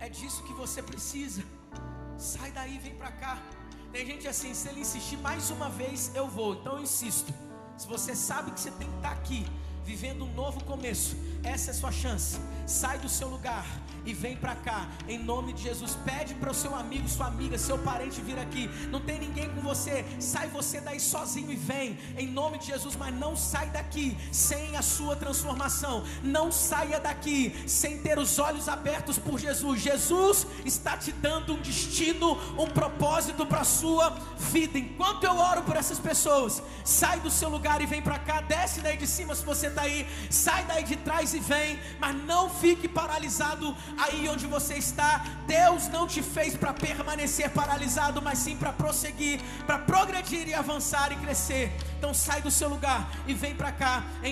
[0.00, 1.42] É disso que você precisa.
[2.18, 3.42] Sai daí, vem para cá.
[3.92, 6.54] Tem gente assim, se ele insistir mais uma vez, eu vou.
[6.54, 7.32] Então eu insisto.
[7.76, 9.46] Se você sabe que você tem que estar aqui,
[9.84, 12.38] vivendo um novo começo, essa é a sua chance.
[12.66, 13.64] Sai do seu lugar
[14.04, 15.96] e vem para cá, em nome de Jesus.
[16.04, 18.68] Pede para o seu amigo, sua amiga, seu parente vir aqui.
[18.90, 20.04] Não tem ninguém com você.
[20.18, 22.96] Sai você daí sozinho e vem, em nome de Jesus.
[22.96, 26.04] Mas não sai daqui sem a sua transformação.
[26.22, 29.80] Não saia daqui sem ter os olhos abertos por Jesus.
[29.80, 34.78] Jesus está te dando um destino, um propósito para a sua vida.
[34.78, 38.40] Enquanto eu oro por essas pessoas, sai do seu lugar e vem para cá.
[38.40, 40.06] Desce daí de cima se você está aí.
[40.30, 41.80] Sai daí de trás e vem.
[41.98, 45.24] Mas não fique paralisado aí onde você está.
[45.46, 51.12] Deus não te fez para permanecer paralisado, mas sim para prosseguir, para progredir e avançar
[51.12, 51.72] e crescer.
[51.98, 54.04] Então sai do seu lugar e vem para cá.
[54.18, 54.22] Em